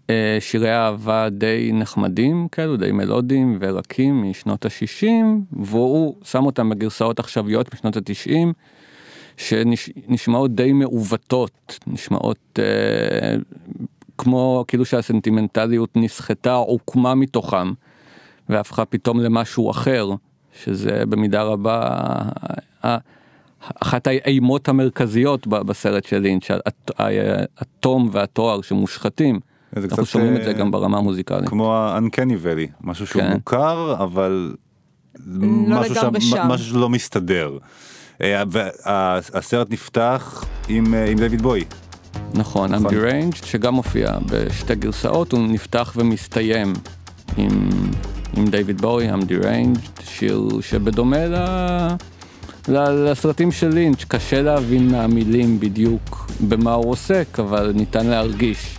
[0.10, 5.08] אה, שירי אהבה די נחמדים כאלו, די מלודיים ורקים משנות ה-60,
[5.52, 8.54] והוא שם אותם בגרסאות עכשוויות משנות ה-90.
[9.38, 13.36] שנשמעות די מעוותות, נשמעות אה,
[14.18, 17.72] כמו כאילו שהסנטימנטליות נסחטה, עוקמה מתוכם.
[18.50, 20.10] והפכה פתאום למשהו אחר,
[20.64, 22.00] שזה במידה רבה
[23.82, 26.48] אחת האימות המרכזיות בסרט של לינץ',
[27.58, 29.40] התום והתואר שמושחתים.
[29.78, 31.50] אנחנו שומעים את זה אה, גם ברמה המוזיקלית.
[31.50, 33.34] כמו ה-uncanny valley, משהו שהוא כן.
[33.34, 34.56] מוכר אבל
[35.26, 37.58] לא משהו, שם, משהו שלא מסתדר.
[38.22, 41.64] אה, והסרט נפתח עם, אה, עם דויד בוי.
[42.34, 42.94] נכון, נכון.
[42.94, 46.74] I'm Deranged שגם מופיע בשתי גרסאות, הוא נפתח ומסתיים
[47.38, 47.70] עם
[48.38, 51.36] עם דיוויד בואי, I'm deranged, שיר שבדומה ל...
[52.68, 58.78] לסרטים של לינץ', קשה להבין מהמילים בדיוק במה הוא עוסק, אבל ניתן להרגיש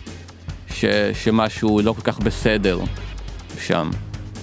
[0.74, 0.84] ש...
[1.14, 2.78] שמשהו לא כל כך בסדר
[3.60, 3.90] שם.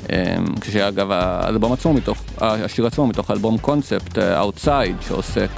[0.10, 0.16] אמ,
[0.62, 5.50] כשאגב האלבום עצמו מתוך, השיר עצמו מתוך אלבום קונספט, Outside, שעוסק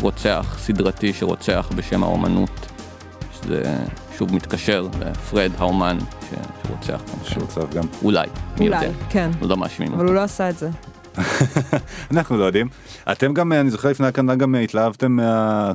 [0.00, 2.66] ברוצח סדרתי שרוצח בשם האומנות,
[3.34, 3.62] שזה
[4.18, 6.34] שוב מתקשר לפרד האומן ש-
[6.66, 7.00] שרוצח.
[7.22, 7.84] שרוצח גם.
[8.02, 8.26] אולי,
[8.60, 8.98] מי אולי, יודע.
[9.10, 9.30] כן.
[9.42, 10.12] לא מאשימים אבל אותו.
[10.12, 10.68] הוא לא עשה את זה.
[12.12, 12.68] אנחנו לא יודעים.
[13.12, 15.72] אתם גם, אני זוכר לפני הקנדה גם התלהבתם, מה...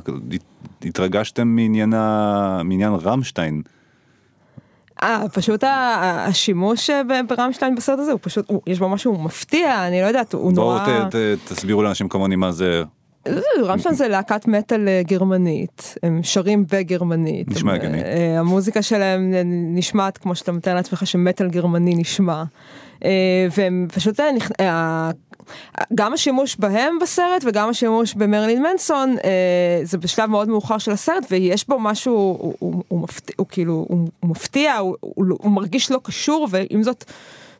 [0.84, 2.60] התרגשתם מעניין, ה...
[2.64, 3.62] מעניין רמשטיין.
[5.02, 10.00] אה, פשוט השימוש אה, ברמשטיין בסרט הזה הוא פשוט, הוא- יש בו משהו מפתיע, אני
[10.02, 11.04] לא יודעת, הוא בואו נורא...
[11.10, 11.14] ת,
[11.48, 12.82] תסבירו לאנשים כמוני מה זה.
[13.64, 17.48] רמשטיין זה להקת מטאל אה, גרמנית, הם שרים בגרמנית.
[17.48, 18.02] נשמע הם, הגיוני.
[18.02, 22.44] אה, המוזיקה שלהם אה, נשמעת כמו שאתה מתאר לעצמך שמטאל גרמני נשמע.
[23.04, 25.10] אה, והם פשוט, אה, אה,
[25.94, 31.26] גם השימוש בהם בסרט וגם השימוש במרלין מנסון אה, זה בשלב מאוד מאוחר של הסרט
[31.30, 35.52] ויש בו משהו, הוא, הוא, הוא, מפתיע, הוא כאילו, הוא, הוא מפתיע, הוא, הוא, הוא
[35.52, 37.04] מרגיש לא קשור ועם זאת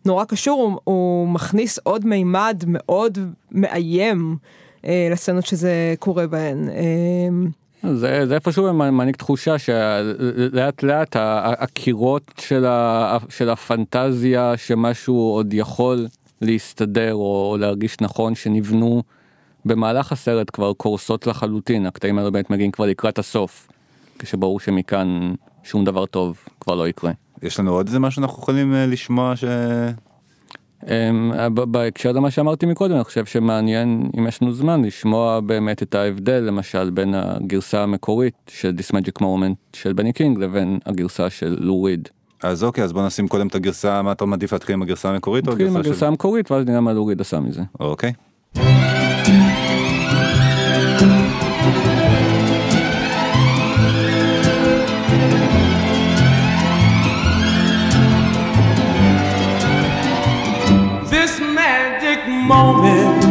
[0.04, 3.18] נורא קשור, הוא, הוא מכניס עוד מימד מאוד
[3.52, 6.68] מאיים אה, לסצנות שזה קורה בהן.
[6.68, 11.16] אה, זה, זה איפשהו מעניק תחושה שלאט לאט
[11.58, 16.06] הקירות של, ה, של הפנטזיה שמשהו עוד יכול
[16.40, 19.02] להסתדר או, או להרגיש נכון שנבנו
[19.64, 23.68] במהלך הסרט כבר קורסות לחלוטין הקטעים האלה באמת מגיעים כבר לקראת הסוף
[24.18, 27.12] כשברור שמכאן שום דבר טוב כבר לא יקרה.
[27.42, 29.44] יש לנו עוד איזה משהו אנחנו יכולים אה, לשמוע ש...
[30.88, 35.94] אמ, בהקשר למה שאמרתי מקודם אני חושב שמעניין אם יש לנו זמן לשמוע באמת את
[35.94, 41.56] ההבדל למשל בין הגרסה המקורית של This Magic Moment של בני קינג לבין הגרסה של
[41.60, 42.08] לו ריד.
[42.42, 45.46] אז אוקיי, אז בוא נשים קודם את הגרסה, מה אתה מעדיף להתחיל עם הגרסה המקורית
[45.46, 47.62] או נתחיל עם הגרסה הגרסה המקורית ואז נראה מה לו ריד עשה מזה.
[47.80, 48.12] אוקיי.
[62.52, 63.22] Moment.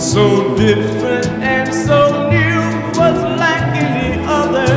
[0.00, 0.24] So
[0.56, 1.98] different and so
[2.34, 2.60] new
[2.98, 4.74] was like any other.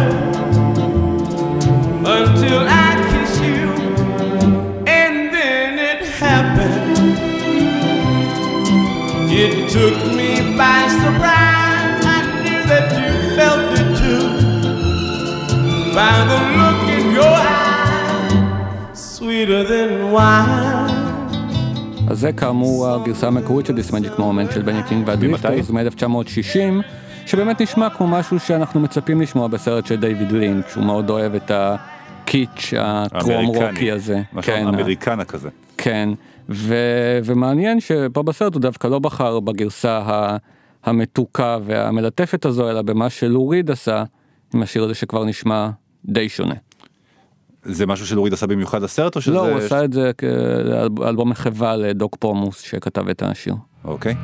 [2.18, 3.66] Until I kissed you
[5.02, 6.98] and then it happened.
[9.44, 14.26] It took me by surprise I knew that you felt it too.
[15.98, 20.75] By the look in your eyes sweeter than wine
[22.10, 26.84] אז זה כאמור הגרסה המקורית של This Magic Moment של בני קינג והדריפטרס מ-1960
[27.26, 31.52] שבאמת נשמע כמו משהו שאנחנו מצפים לשמוע בסרט של דיוויד לינץ' הוא מאוד אוהב את
[31.54, 34.22] הקיץ' הטרום רוקי הזה.
[34.42, 35.50] כן, אמריקנה כזה.
[35.78, 36.10] כן,
[36.50, 36.76] ו-
[37.26, 40.38] ומעניין שפה בסרט הוא דווקא לא בחר בגרסה ה-
[40.84, 44.04] המתוקה והמלטפת הזו, אלא במה שלו ריד עשה,
[44.54, 45.70] עם השיר הזה שכבר נשמע
[46.06, 46.54] די שונה.
[47.66, 49.34] זה משהו שלוריד עשה במיוחד לסרט או שזה...
[49.36, 53.56] לא, הוא עשה את זה כאלבום מחווה לדוק פומוס שכתב את השיר.
[53.86, 54.16] אוקיי.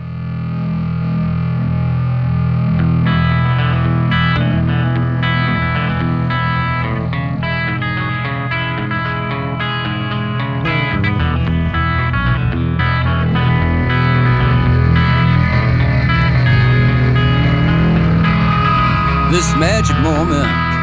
[19.32, 20.81] this magic moment.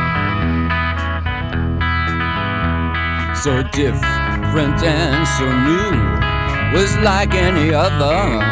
[3.45, 8.43] So different and so new, was like any other.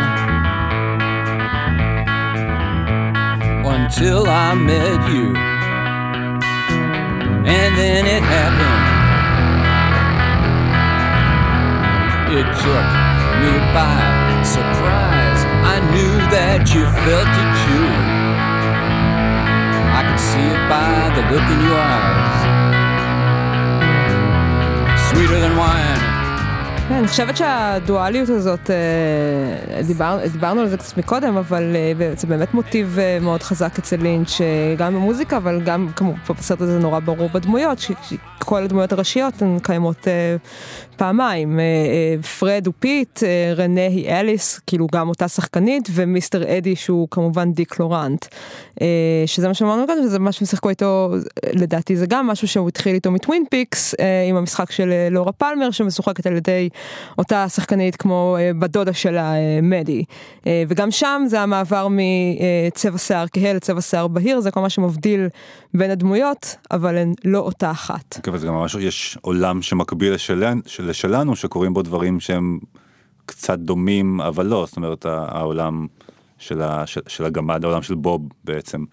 [3.67, 5.35] Until I met you,
[7.47, 8.87] and then it happened.
[12.39, 12.89] It took
[13.43, 15.43] me by surprise.
[15.67, 17.91] I knew that you felt it too.
[19.99, 22.26] I could see it by the look in your eyes.
[25.17, 26.27] Sweeter than wine.
[26.89, 32.27] כן, אני חושבת שהדואליות הזאת, אה, דיבר, דיברנו על זה קצת מקודם, אבל אה, זה
[32.27, 34.41] באמת מוטיב אה, מאוד חזק אצל לינץ',
[34.77, 37.79] גם במוזיקה, אבל גם כמובן בסרט הזה נורא ברור בדמויות,
[38.47, 40.37] שכל הדמויות הראשיות הן קיימות אה,
[40.97, 41.61] פעמיים.
[41.61, 46.77] אה, אה, פרד הוא פיט, אה, רנה היא אליס, כאילו גם אותה שחקנית, ומיסטר אדי
[46.77, 48.27] שהוא כמובן דיק לורנט.
[48.81, 48.87] אה,
[49.27, 51.15] שזה מה שאמרנו קודם, וזה מה שהם שיחקו איתו,
[51.53, 55.33] לדעתי זה גם משהו שהוא התחיל איתו מטווין פיקס, אה, עם המשחק של אה, לורה
[55.33, 56.69] פלמר, שמשוחקת על ידי
[57.19, 60.05] אותה שחקנית כמו אה, בת דודה שלה, אה, מדי.
[60.47, 65.29] אה, וגם שם זה המעבר מצבע שיער כהה לצבע שיער בהיר, זה כל מה שמבדיל
[65.75, 68.19] בין הדמויות, אבל הן לא אותה אחת.
[68.37, 72.59] כן, וזה גם ממש, יש עולם שמקביל לשלנו, לשלנו, שקורים בו דברים שהם
[73.27, 75.87] קצת דומים, אבל לא, זאת אומרת, העולם
[76.39, 78.85] של, ה, של, של הגמד, העולם של בוב בעצם.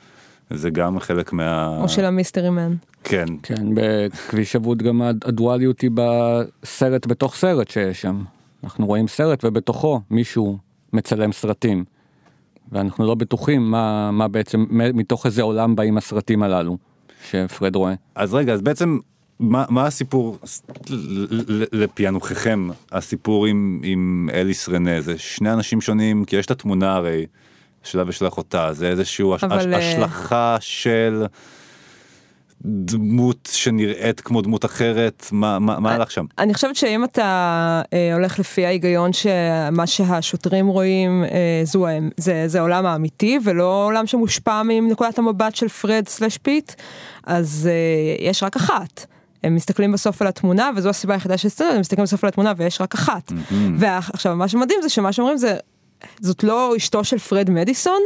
[0.50, 1.78] זה גם חלק מה...
[1.82, 2.76] או של המיסטרי מן.
[3.04, 3.26] כן.
[3.44, 8.24] כן, בכביש אבוד גם הדואליות היא בסרט בתוך סרט שיש שם.
[8.64, 10.58] אנחנו רואים סרט ובתוכו מישהו
[10.94, 11.84] מצלם סרטים.
[12.72, 16.78] ואנחנו לא בטוחים מה, מה בעצם, מתוך איזה עולם באים הסרטים הללו.
[17.30, 17.94] שפרד רואה.
[18.16, 19.00] אז רגע, אז בעצם,
[19.44, 25.82] מה, מה הסיפור, ס- ל- ל- לפענוחכם, הסיפור עם, עם אליס רנה, זה שני אנשים
[25.82, 27.26] שונים, כי יש את התמונה הרי,
[27.84, 31.26] שלה ושל אחותה, זה איזשהו אבל, הש, אה, השלכה של
[32.66, 36.26] דמות שנראית כמו דמות אחרת, מה, מה, מה הלך שם?
[36.38, 41.88] אני חושבת שאם אתה אה, הולך לפי ההיגיון שמה שהשוטרים רואים אה, זו,
[42.18, 46.72] זה, זה העולם האמיתי ולא עולם שמושפע מנקודת המבט של פרד slash פיט,
[47.24, 49.06] אז אה, יש רק אחת.
[49.44, 52.54] הם מסתכלים בסוף על התמונה וזו הסיבה היחידה של סצנה, הם מסתכלים בסוף על התמונה
[52.58, 53.32] ויש רק אחת.
[53.78, 55.56] ועכשיו מה שמדהים זה שמה שאומרים זה,
[56.20, 58.00] זאת לא אשתו של פרד מדיסון,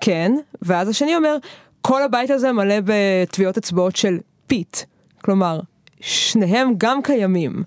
[0.00, 0.32] כן,
[0.62, 1.36] ואז השני אומר,
[1.82, 4.76] כל הבית הזה מלא בטביעות אצבעות של פיט.
[5.24, 5.60] כלומר,
[6.00, 7.62] שניהם גם קיימים.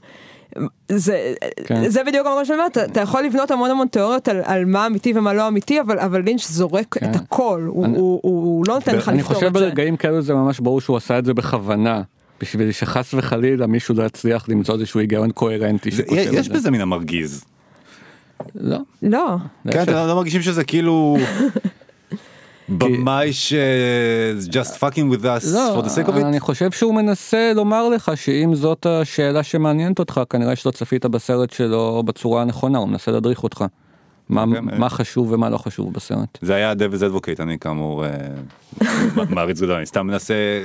[0.92, 1.34] זה,
[1.66, 1.90] כן.
[1.90, 4.86] זה בדיוק המקום שאני אומרת, אתה, אתה יכול לבנות המון המון תיאוריות על, על מה
[4.88, 7.12] אמיתי ומה לא אמיתי, אבל, אבל לינץ' זורק כן.
[7.12, 9.60] את הכל, הוא, אני- הוא, הוא, הוא לא נותן לך אני לפתור חושב את זה.
[9.60, 12.02] ברגעים כאלו זה ממש ברור שהוא עשה את זה בכוונה.
[12.42, 16.54] בשביל שחס וחלילה מישהו לא יצליח למצוא איזשהו היגיון קוהרנטי זה, יש זה.
[16.54, 17.46] בזה מן המרגיז.
[18.56, 18.78] לא.
[19.04, 19.36] לא,
[19.72, 19.82] כן.
[19.82, 21.18] אתם לא מרגישים שזה כאילו...
[22.70, 23.54] במאי ש...
[24.50, 26.26] just fucking with us לא, for the sake of it?
[26.26, 31.52] אני חושב שהוא מנסה לומר לך שאם זאת השאלה שמעניינת אותך כנראה שלא צפית בסרט
[31.52, 33.66] שלו בצורה הנכונה הוא מנסה להדריך אותך.
[34.30, 36.38] מה, גם, מה חשוב ומה לא חשוב בסרט.
[36.42, 38.12] זה היה דוויז אדבוקייט, אני כאמור אה,
[39.30, 40.64] מעריץ גדול, אני סתם מנסה,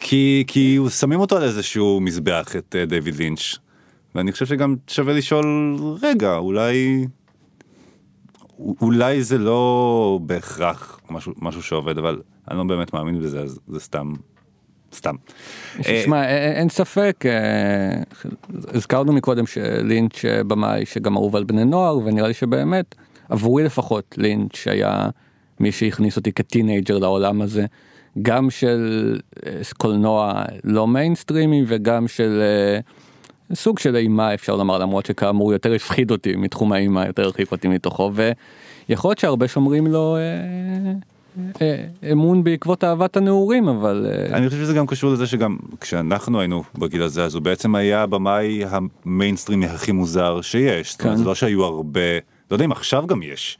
[0.00, 3.40] כי, כי הוא- שמים אותו על איזשהו מזבח את אה, דיוויד לינץ',
[4.14, 7.06] ואני חושב שגם שווה לשאול, רגע, אולי,
[8.80, 12.20] אולי זה לא בהכרח משהו, משהו שעובד, אבל
[12.50, 14.12] אני לא באמת מאמין בזה, אז זה סתם,
[14.94, 15.14] סתם.
[15.86, 18.02] אה, שמע, א- א- אין ספק, אה,
[18.68, 22.94] הזכרנו מקודם שלינץ' אה, במאי שגם אהוב על בני נוער, ונראה לי שבאמת,
[23.28, 25.08] עבורי לפחות, לינץ' היה
[25.60, 27.66] מי שהכניס אותי כטינאייג'ר לעולם הזה,
[28.22, 29.16] גם של
[29.46, 32.80] אה, קולנוע לא מיינסטרימי וגם של אה,
[33.56, 37.68] סוג של אימה אפשר לומר, למרות שכאמור יותר הפחיד אותי מתחום האימה, יותר הרחיק אותי
[37.68, 40.16] מתוכו, ויכול להיות שהרבה שומרים לו
[41.60, 44.06] אה, אמון בעקבות אהבת הנעורים, אבל...
[44.32, 48.02] אני חושב שזה גם קשור לזה שגם כשאנחנו היינו בגיל הזה אז הוא בעצם היה
[48.02, 50.92] הבמאי המיינסטרימי הכי מוזר שיש.
[50.92, 51.22] זאת אומרת, כן.
[51.22, 52.14] זה לא שהיו הרבה,
[52.50, 53.58] לא יודע אם עכשיו גם יש.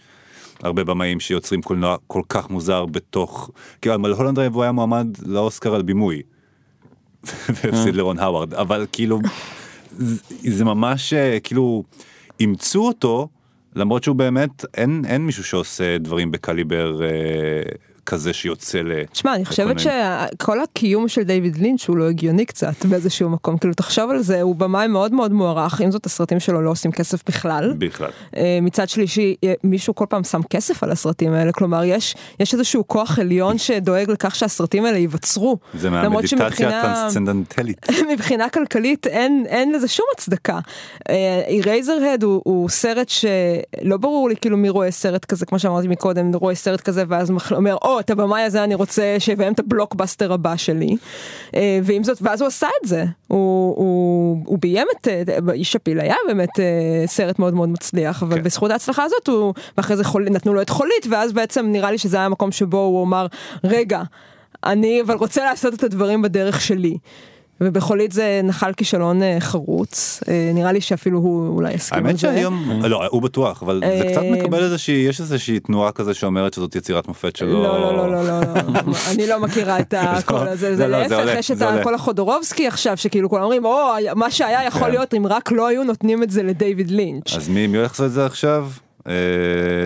[0.63, 3.51] הרבה במאים שיוצרים קולנוע כל כך מוזר בתוך,
[3.83, 6.23] כאילו על מלהולנד דרייב הוא היה מועמד לאוסקר על בימוי.
[7.49, 9.19] והפסיד לרון האווארד, אבל כאילו
[9.99, 11.85] זה- זה ממש אה, כאילו
[12.41, 13.29] אימצו אותו
[13.77, 17.09] למרות שהוא באמת אין אין מישהו שעושה דברים בקליבר אה,
[18.07, 19.05] כזה שיוצא ל...
[19.05, 23.74] תשמע, אני חושבת שכל הקיום של דיוויד לינץ' הוא לא הגיוני קצת באיזשהו מקום, כאילו
[23.74, 27.28] תחשוב על זה, הוא במאי מאוד מאוד מוערך, עם זאת הסרטים שלו לא עושים כסף
[27.28, 27.74] בכלל.
[27.78, 28.11] בכלל.
[28.36, 32.55] אה, מצד שלישי אה, מישהו כל פעם שם כסף על הסרטים האלה כלומר יש יש
[32.55, 35.59] איזשהו כוח עליון שדואג לכך שהסרטים האלה ייווצרו.
[35.74, 37.86] זה מהמדיטציה הטרנסצנדנטלית.
[38.12, 40.59] מבחינה כלכלית אין אין לזה שום הצדקה.
[41.46, 46.34] אירייזרהד הוא, הוא סרט שלא ברור לי כאילו מי רואה סרט כזה כמו שאמרתי מקודם
[46.34, 50.57] רואה סרט כזה ואז אומר או את הבמאי הזה אני רוצה שיביים את הבלוקבאסטר הבא
[50.57, 50.97] שלי.
[51.55, 55.76] אה, ועם זאת ואז הוא עשה את זה הוא, הוא, הוא ביים את אה, איש
[55.76, 58.43] הפיל היה באמת אה, סרט מאוד מאוד מצליח אבל כן.
[58.43, 61.99] בזכות ההצלחה הזאת הוא ואחרי זה חול, נתנו לו את חולית ואז בעצם נראה לי
[61.99, 63.26] שזה היה המקום שבו הוא אמר
[63.64, 64.03] רגע
[64.64, 66.97] אני אבל רוצה לעשות את הדברים בדרך שלי.
[67.61, 72.19] ובחולית זה נחל כישלון אה, חרוץ, אה, נראה לי שאפילו הוא אולי יסכים על האמת
[72.19, 72.21] זה.
[72.21, 76.55] שהיום, לא, הוא בטוח, אבל זה קצת אה, מקבל איזושהי, יש איזושהי תנועה כזה שאומרת
[76.55, 77.63] שזאת יצירת מופת שלו.
[77.63, 78.83] לא, לא, לא, לא, לא, לא,
[79.15, 81.63] אני לא מכירה את הקול הזה, זה לא, לא, זה להפך, יש את.
[81.63, 84.91] הקול החודורובסקי עכשיו, שכאילו כולם אומרים, או, מה שהיה יכול כן.
[84.91, 87.35] להיות אם רק לא היו נותנים את זה לדיוויד לינץ'.
[87.37, 88.69] אז מי מי הולך לעשות את זה עכשיו?
[89.07, 89.13] אה,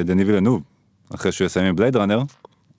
[0.04, 0.62] דני וילנוב,
[1.14, 2.22] אחרי שהוא יסיים עם בלייד ראנר,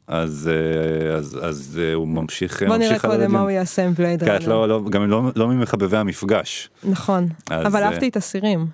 [0.08, 3.50] אז אה, אז- אז אה, הוא ממשיך בוא נראה ממשיך הלאה קודם מה הוא.
[3.50, 4.48] יעשה עם בלייד כן, ראנר.
[4.50, 8.68] לא- לא- גם לא לא ממחבבי המפגש, נכון, אז, אבל אה, אהבתי את הסירים.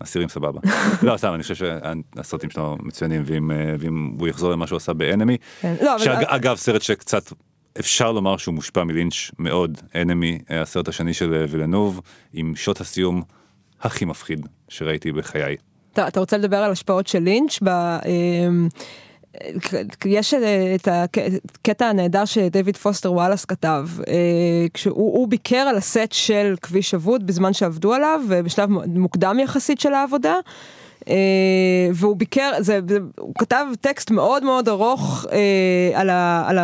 [0.00, 0.60] אסירים סבבה.
[1.02, 4.92] לא, סתם, אני חושב שהסרטים שלו מצוינים, ואם, אה, ואם הוא יחזור למה שהוא עשה
[4.92, 5.74] באנמי, כן.
[5.82, 7.32] לא, שאגב סרט שקצת
[7.80, 12.00] אפשר לומר שהוא מושפע מלינץ' מאוד, אנמי, הסרט השני של אה, וילנוב,
[12.32, 13.22] עם שוט הסיום
[13.80, 15.56] הכי מפחיד שראיתי בחיי.
[15.92, 17.58] אתה, אתה רוצה לדבר על השפעות של לינץ'?
[17.62, 18.68] ב, אמ,
[20.04, 26.12] יש אה, את הקטע הנהדר שדייוויד פוסטר וואלאס כתב, אה, כשהוא הוא ביקר על הסט
[26.12, 30.34] של כביש אבוד בזמן שעבדו עליו, אה, בשלב מוקדם יחסית של העבודה.
[31.08, 31.14] אה,
[31.94, 36.58] והוא ביקר, זה, זה, הוא כתב טקסט מאוד מאוד ארוך אה, על, ה, על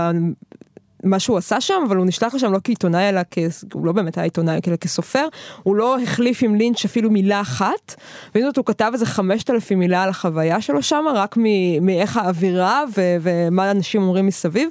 [1.05, 3.39] מה שהוא עשה שם, אבל הוא נשלח לשם לא כעיתונאי, אלא כ...
[3.73, 5.29] הוא לא באמת היה עיתונאי, אלא כסופר.
[5.63, 7.95] הוא לא החליף עם לינץ' אפילו מילה אחת,
[8.35, 11.37] ועם זאת הוא כתב איזה חמשת אלפים מילה על החוויה שלו שם, רק.
[11.81, 13.17] מאיך האווירה ו...
[13.21, 14.69] ומה אנשים אומרים מסביב.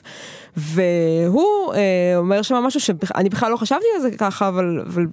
[0.57, 5.05] והוא אה, אומר שם משהו שאני בכלל לא חשבתי על זה ככה, אבל, אבל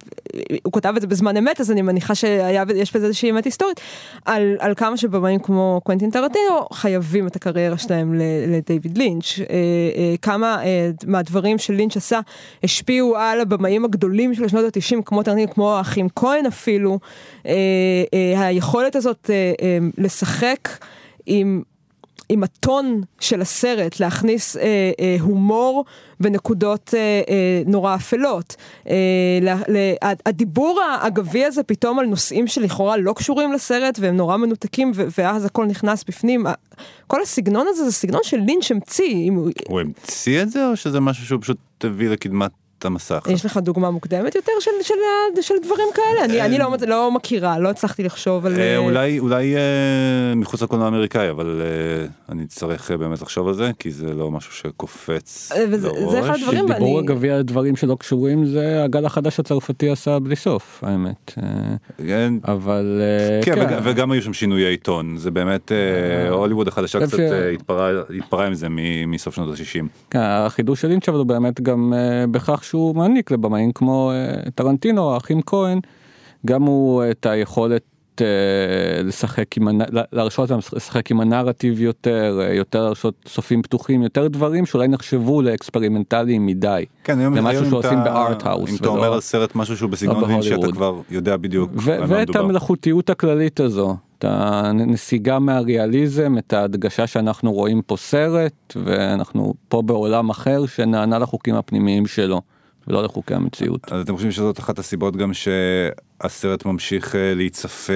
[0.63, 3.81] הוא כתב את זה בזמן אמת, אז אני מניחה שיש בזה איזושהי אמת היסטורית,
[4.25, 8.13] על, על כמה שבמאים כמו קוונטין טרנטינו חייבים את הקריירה שלהם
[8.47, 12.19] לדיוויד לינץ', אה, אה, כמה אה, מהדברים שלינץ' עשה
[12.63, 16.99] השפיעו על הבמאים הגדולים של שנות ה-90, כמו טרנטינו, כמו האחים כהן אפילו,
[17.45, 17.53] אה,
[18.13, 20.69] אה, היכולת הזאת אה, אה, לשחק
[21.25, 21.61] עם
[22.31, 25.85] עם הטון של הסרט, להכניס אה, אה, הומור
[26.19, 28.55] בנקודות אה, אה, נורא אפלות.
[28.89, 28.95] אה,
[29.41, 34.91] לה, לה, הדיבור האגבי הזה פתאום על נושאים שלכאורה לא קשורים לסרט והם נורא מנותקים
[35.17, 36.45] ואז הכל נכנס בפנים.
[37.07, 39.31] כל הסגנון הזה זה סגנון של לינץ' המציא.
[39.67, 42.51] הוא המציא את זה או שזה משהו שהוא פשוט הביא לקדמת
[42.85, 43.27] המסך.
[43.29, 44.93] יש לך דוגמה מוקדמת יותר של, של,
[45.35, 46.25] של, של דברים כאלה?
[46.25, 48.59] אני, אני לא, לא מכירה, לא הצלחתי לחשוב על...
[48.59, 53.71] אה, אולי, אולי אה, מחוץ לקולנוע האמריקאי, אבל אה, אני אצטרך באמת לחשוב על זה,
[53.79, 56.73] כי זה לא משהו שקופץ וזה, זה אחד הדברים, ואני...
[56.73, 61.33] דיבור אגבי על דברים שלא קשורים, זה הגל החדש הצרפתי עשה בלי סוף, האמת.
[61.97, 62.33] כן.
[62.43, 63.01] אבל...
[63.41, 63.79] כן, כן.
[63.83, 65.71] וגם היו שם שינויי טון, זה באמת,
[66.29, 67.17] הוליווד החדשה קצת
[68.17, 68.67] התפרעה עם זה
[69.07, 69.85] מסוף שנות ה-60.
[70.09, 71.93] כן, החידוש של לינץ' הוא באמת גם
[72.31, 75.79] בכך שהוא מעניק לבמאים כמו אה, טרנטינו, האחים כהן,
[76.45, 77.83] גם הוא את היכולת
[78.17, 78.21] אה,
[79.03, 79.67] לשחק עם,
[80.11, 86.45] להרשות להם לשחק עם הנרטיב יותר, יותר להרשות סופים פתוחים, יותר דברים שאולי נחשבו לאקספרימנטליים
[86.45, 86.85] מדי.
[87.03, 88.69] כן, היום, זה משהו שעושים ב art house.
[88.69, 93.09] אם אתה אומר על סרט משהו שהוא בסגנון לינץ' אתה כבר יודע בדיוק ואת המלאכותיות
[93.09, 93.95] הכללית הזו.
[94.17, 98.53] את הנסיגה מהריאליזם, את ההדגשה שאנחנו רואים פה סרט,
[98.85, 102.41] ואנחנו פה בעולם אחר שנענה לחוקים הפנימיים שלו.
[102.87, 103.91] ולא לחוקי המציאות.
[103.91, 107.93] אז אתם חושבים שזאת אחת הסיבות גם שהסרט ממשיך אה, להיצפה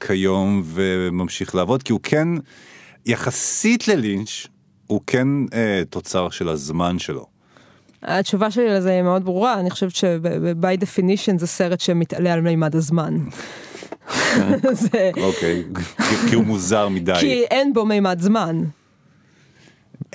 [0.00, 1.82] כיום וממשיך לעבוד?
[1.82, 2.28] כי הוא כן,
[3.06, 4.46] יחסית ללינץ',
[4.86, 7.26] הוא כן אה, תוצר של הזמן שלו.
[8.02, 12.74] התשובה שלי לזה היא מאוד ברורה, אני חושבת שב-by definition זה סרט שמתעלה על מימד
[12.74, 13.18] הזמן.
[15.22, 15.64] אוקיי,
[16.28, 17.14] כי הוא מוזר מדי.
[17.20, 18.64] כי אין בו מימד זמן.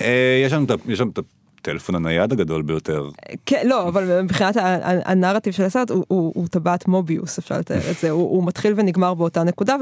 [0.02, 0.54] אה, יש
[1.00, 1.20] לנו את
[1.62, 3.10] הטלפון הנייד הגדול ביותר.
[3.46, 4.58] כן, לא, אבל מבחינת
[5.06, 9.76] הנרטיב של הסרט הוא, טבעת מוביוס, אפשר לתאר את זה, הוא, מתחיל ונגמר באותה נקודה,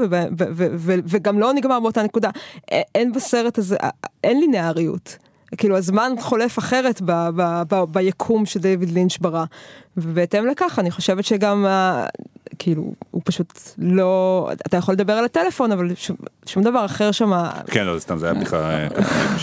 [1.06, 2.30] וגם לא נגמר באותה נקודה.
[2.94, 3.76] אין בסרט הזה,
[4.24, 5.18] אין לינאריות.
[5.56, 9.44] כאילו הזמן חולף אחרת ב, ב, ב, ביקום שדייוויד לינץ' ברא.
[9.96, 11.66] ובהתאם לכך אני חושבת שגם
[12.58, 17.32] כאילו הוא פשוט לא אתה יכול לדבר על הטלפון אבל שום, שום דבר אחר שם
[17.66, 18.88] כן לא סתם זה היה בדיחה אה,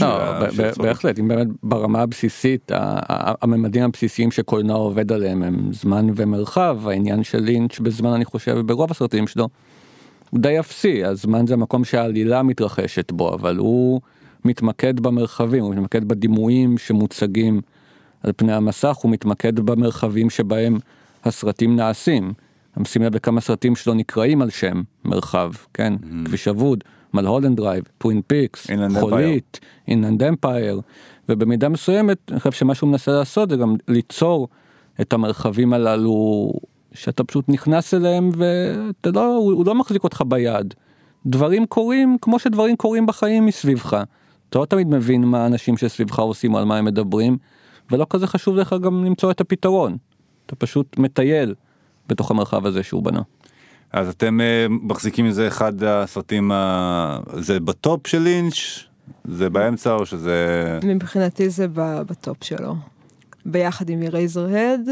[0.01, 2.71] לא, בהחלט אם באמת ברמה הבסיסית
[3.41, 8.91] הממדים הבסיסיים שקולנוע עובד עליהם הם זמן ומרחב העניין של לינץ' בזמן אני חושב ברוב
[8.91, 9.49] הסרטים שלו.
[10.29, 14.01] הוא די אפסי הזמן זה המקום שהעלילה מתרחשת בו אבל הוא
[14.45, 17.61] מתמקד במרחבים הוא מתמקד בדימויים שמוצגים
[18.23, 20.77] על פני המסך הוא מתמקד במרחבים שבהם
[21.23, 22.33] הסרטים נעשים.
[22.83, 25.93] שים לב לכמה סרטים שלו נקראים על שם מרחב, כן?
[25.93, 26.25] ממ-הממ.
[26.25, 26.83] כביש אבוד,
[27.13, 28.67] מלהולנד דרייב, טווין פיקס,
[28.99, 30.81] חולית, אינלנד אמפייר,
[31.29, 34.47] ובמידה מסוימת אני חושב שמה שהוא מנסה לעשות זה גם ליצור
[35.01, 36.51] את המרחבים הללו
[36.93, 40.73] שאתה פשוט נכנס אליהם ואתה לא, הוא לא מחזיק אותך ביד.
[41.25, 44.03] דברים קורים כמו שדברים קורים בחיים מסביבך.
[44.55, 47.37] אתה לא תמיד מבין מה האנשים שסביבך עושים או על מה הם מדברים,
[47.91, 49.97] ולא כזה חשוב לך גם למצוא את הפתרון.
[50.45, 51.55] אתה פשוט מטייל
[52.07, 53.21] בתוך המרחב הזה שהוא בנה.
[53.91, 56.55] אז אתם אה, מחזיקים מזה אחד הסרטים, אה,
[57.39, 58.83] זה בטופ של לינץ'?
[59.25, 60.79] זה באמצע או שזה...
[60.83, 62.75] מבחינתי זה בטופ שלו.
[63.45, 64.89] ביחד עם אירייזר הד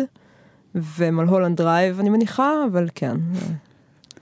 [0.75, 3.17] ומלהולנד דרייב אני מניחה, אבל כן.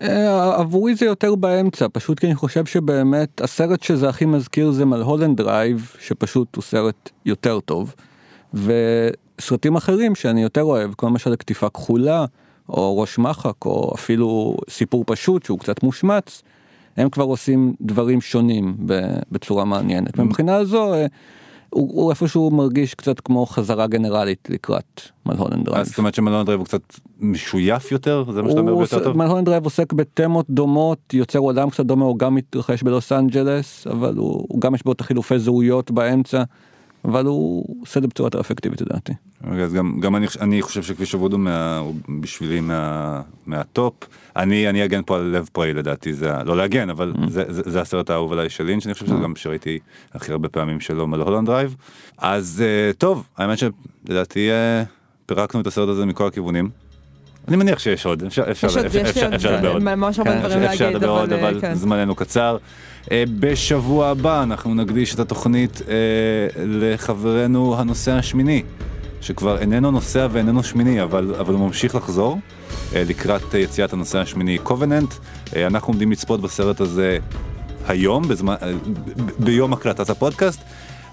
[0.02, 4.86] אה, עבורי זה יותר באמצע, פשוט כי אני חושב שבאמת הסרט שזה הכי מזכיר זה
[4.86, 7.96] מלהולנד דרייב, שפשוט הוא סרט יותר טוב.
[8.54, 12.26] וסרטים אחרים שאני יותר אוהב, כמו למשל קטיפה כחולה,
[12.70, 16.42] או ראש מחק, או אפילו סיפור פשוט שהוא קצת מושמץ,
[16.98, 18.76] הם כבר עושים דברים שונים
[19.32, 20.20] בצורה מעניינת.
[20.20, 21.06] מבחינה הזו, אה,
[21.74, 25.86] הוא, הוא איפשהו מרגיש קצת כמו חזרה גנרלית לקראת מלהולנד דרייב.
[25.86, 26.82] זאת אומרת שמלהולנד דרייב הוא קצת
[27.20, 28.26] משויף יותר?
[28.34, 29.18] זה מה שאתה אומר ביותר טוב?
[29.18, 34.16] מלהולנד דרייב עוסק בתמות דומות, יוצר עולם קצת דומה, הוא גם מתרחש בלוס אנג'לס, אבל
[34.18, 36.44] הוא, הוא גם יש בו את החילופי זהויות באמצע.
[37.06, 39.14] אבל הוא עושה את זה בצורה יותר אפקטיבית לדעתי.
[39.44, 41.82] אוקיי, אז גם, גם אני, אני חושב שכביש אבוד הוא, מה,
[42.22, 43.94] בשבילי מה, מהטופ.
[44.36, 47.30] אני, אני אגן פה על לב פראי לדעתי, זה, לא להגן, אבל ממ.
[47.30, 49.24] זה, זה, זה הסרט האהוב עליי של לינץ', אני חושב שזה ממ.
[49.24, 49.80] גם שראיתי
[50.14, 51.76] הכי הרבה פעמים שלו מלהולנד דרייב.
[52.18, 54.88] אז אה, טוב, האמת שלדעתי אה,
[55.26, 56.70] פירקנו את הסרט הזה מכל הכיוונים.
[57.48, 58.86] אני מניח שיש עוד, אפשר יש עוד-
[59.34, 59.84] אפשר- לדבר עוד.
[59.84, 61.74] ממש הרבה כן, אפשר לדבר עוד, אבל כן.
[61.74, 62.58] זמננו קצר.
[63.12, 65.96] אה, בשבוע הבא אנחנו נקדיש את התוכנית אה,
[66.66, 68.64] לחברנו הנוסע השמיני,
[69.22, 72.40] שכבר איננו נוסע ואיננו שמיני, אבל, הוא ממשיך לחזור
[72.96, 75.14] אה, לקראת יציאת הנוסע השמיני קובננט.
[75.56, 77.18] אנחנו עומדים לצפות בסרט הזה
[77.88, 78.56] היום, בזמן,
[79.40, 80.62] ביום הקלטת הפודקאסט.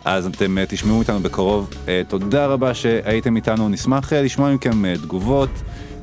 [0.05, 1.71] אז אתם תשמעו איתנו בקרוב.
[2.09, 5.49] תודה רבה שהייתם איתנו, נשמח לשמוע מכם תגובות,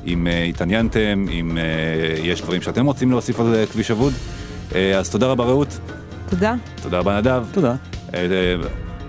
[0.06, 1.62] אם אה, התעניינתם, אם אה,
[2.22, 4.12] יש דברים שאתם רוצים להוסיף על אה, כביש אבוד.
[4.74, 5.78] אה, אז תודה רבה רעות,
[6.30, 6.54] תודה.
[6.82, 7.44] תודה רבה נדב.
[7.52, 7.74] תודה.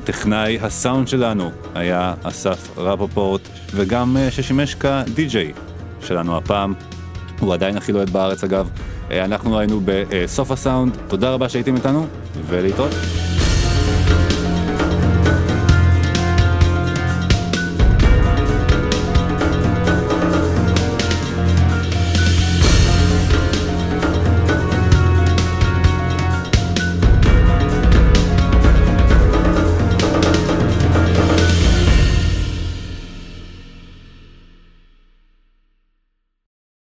[0.04, 3.42] טכנאי הסאונד שלנו היה אסף רפפורט,
[3.76, 5.54] וגם ששימש כדי-ג'יי
[6.02, 6.74] שלנו הפעם.
[7.40, 8.70] הוא עדיין הכי לוהט בארץ אגב.
[9.12, 12.08] אנחנו היינו בסוף הסאונד, תודה רבה שהייתם איתנו,
[12.48, 12.92] ולהתראות.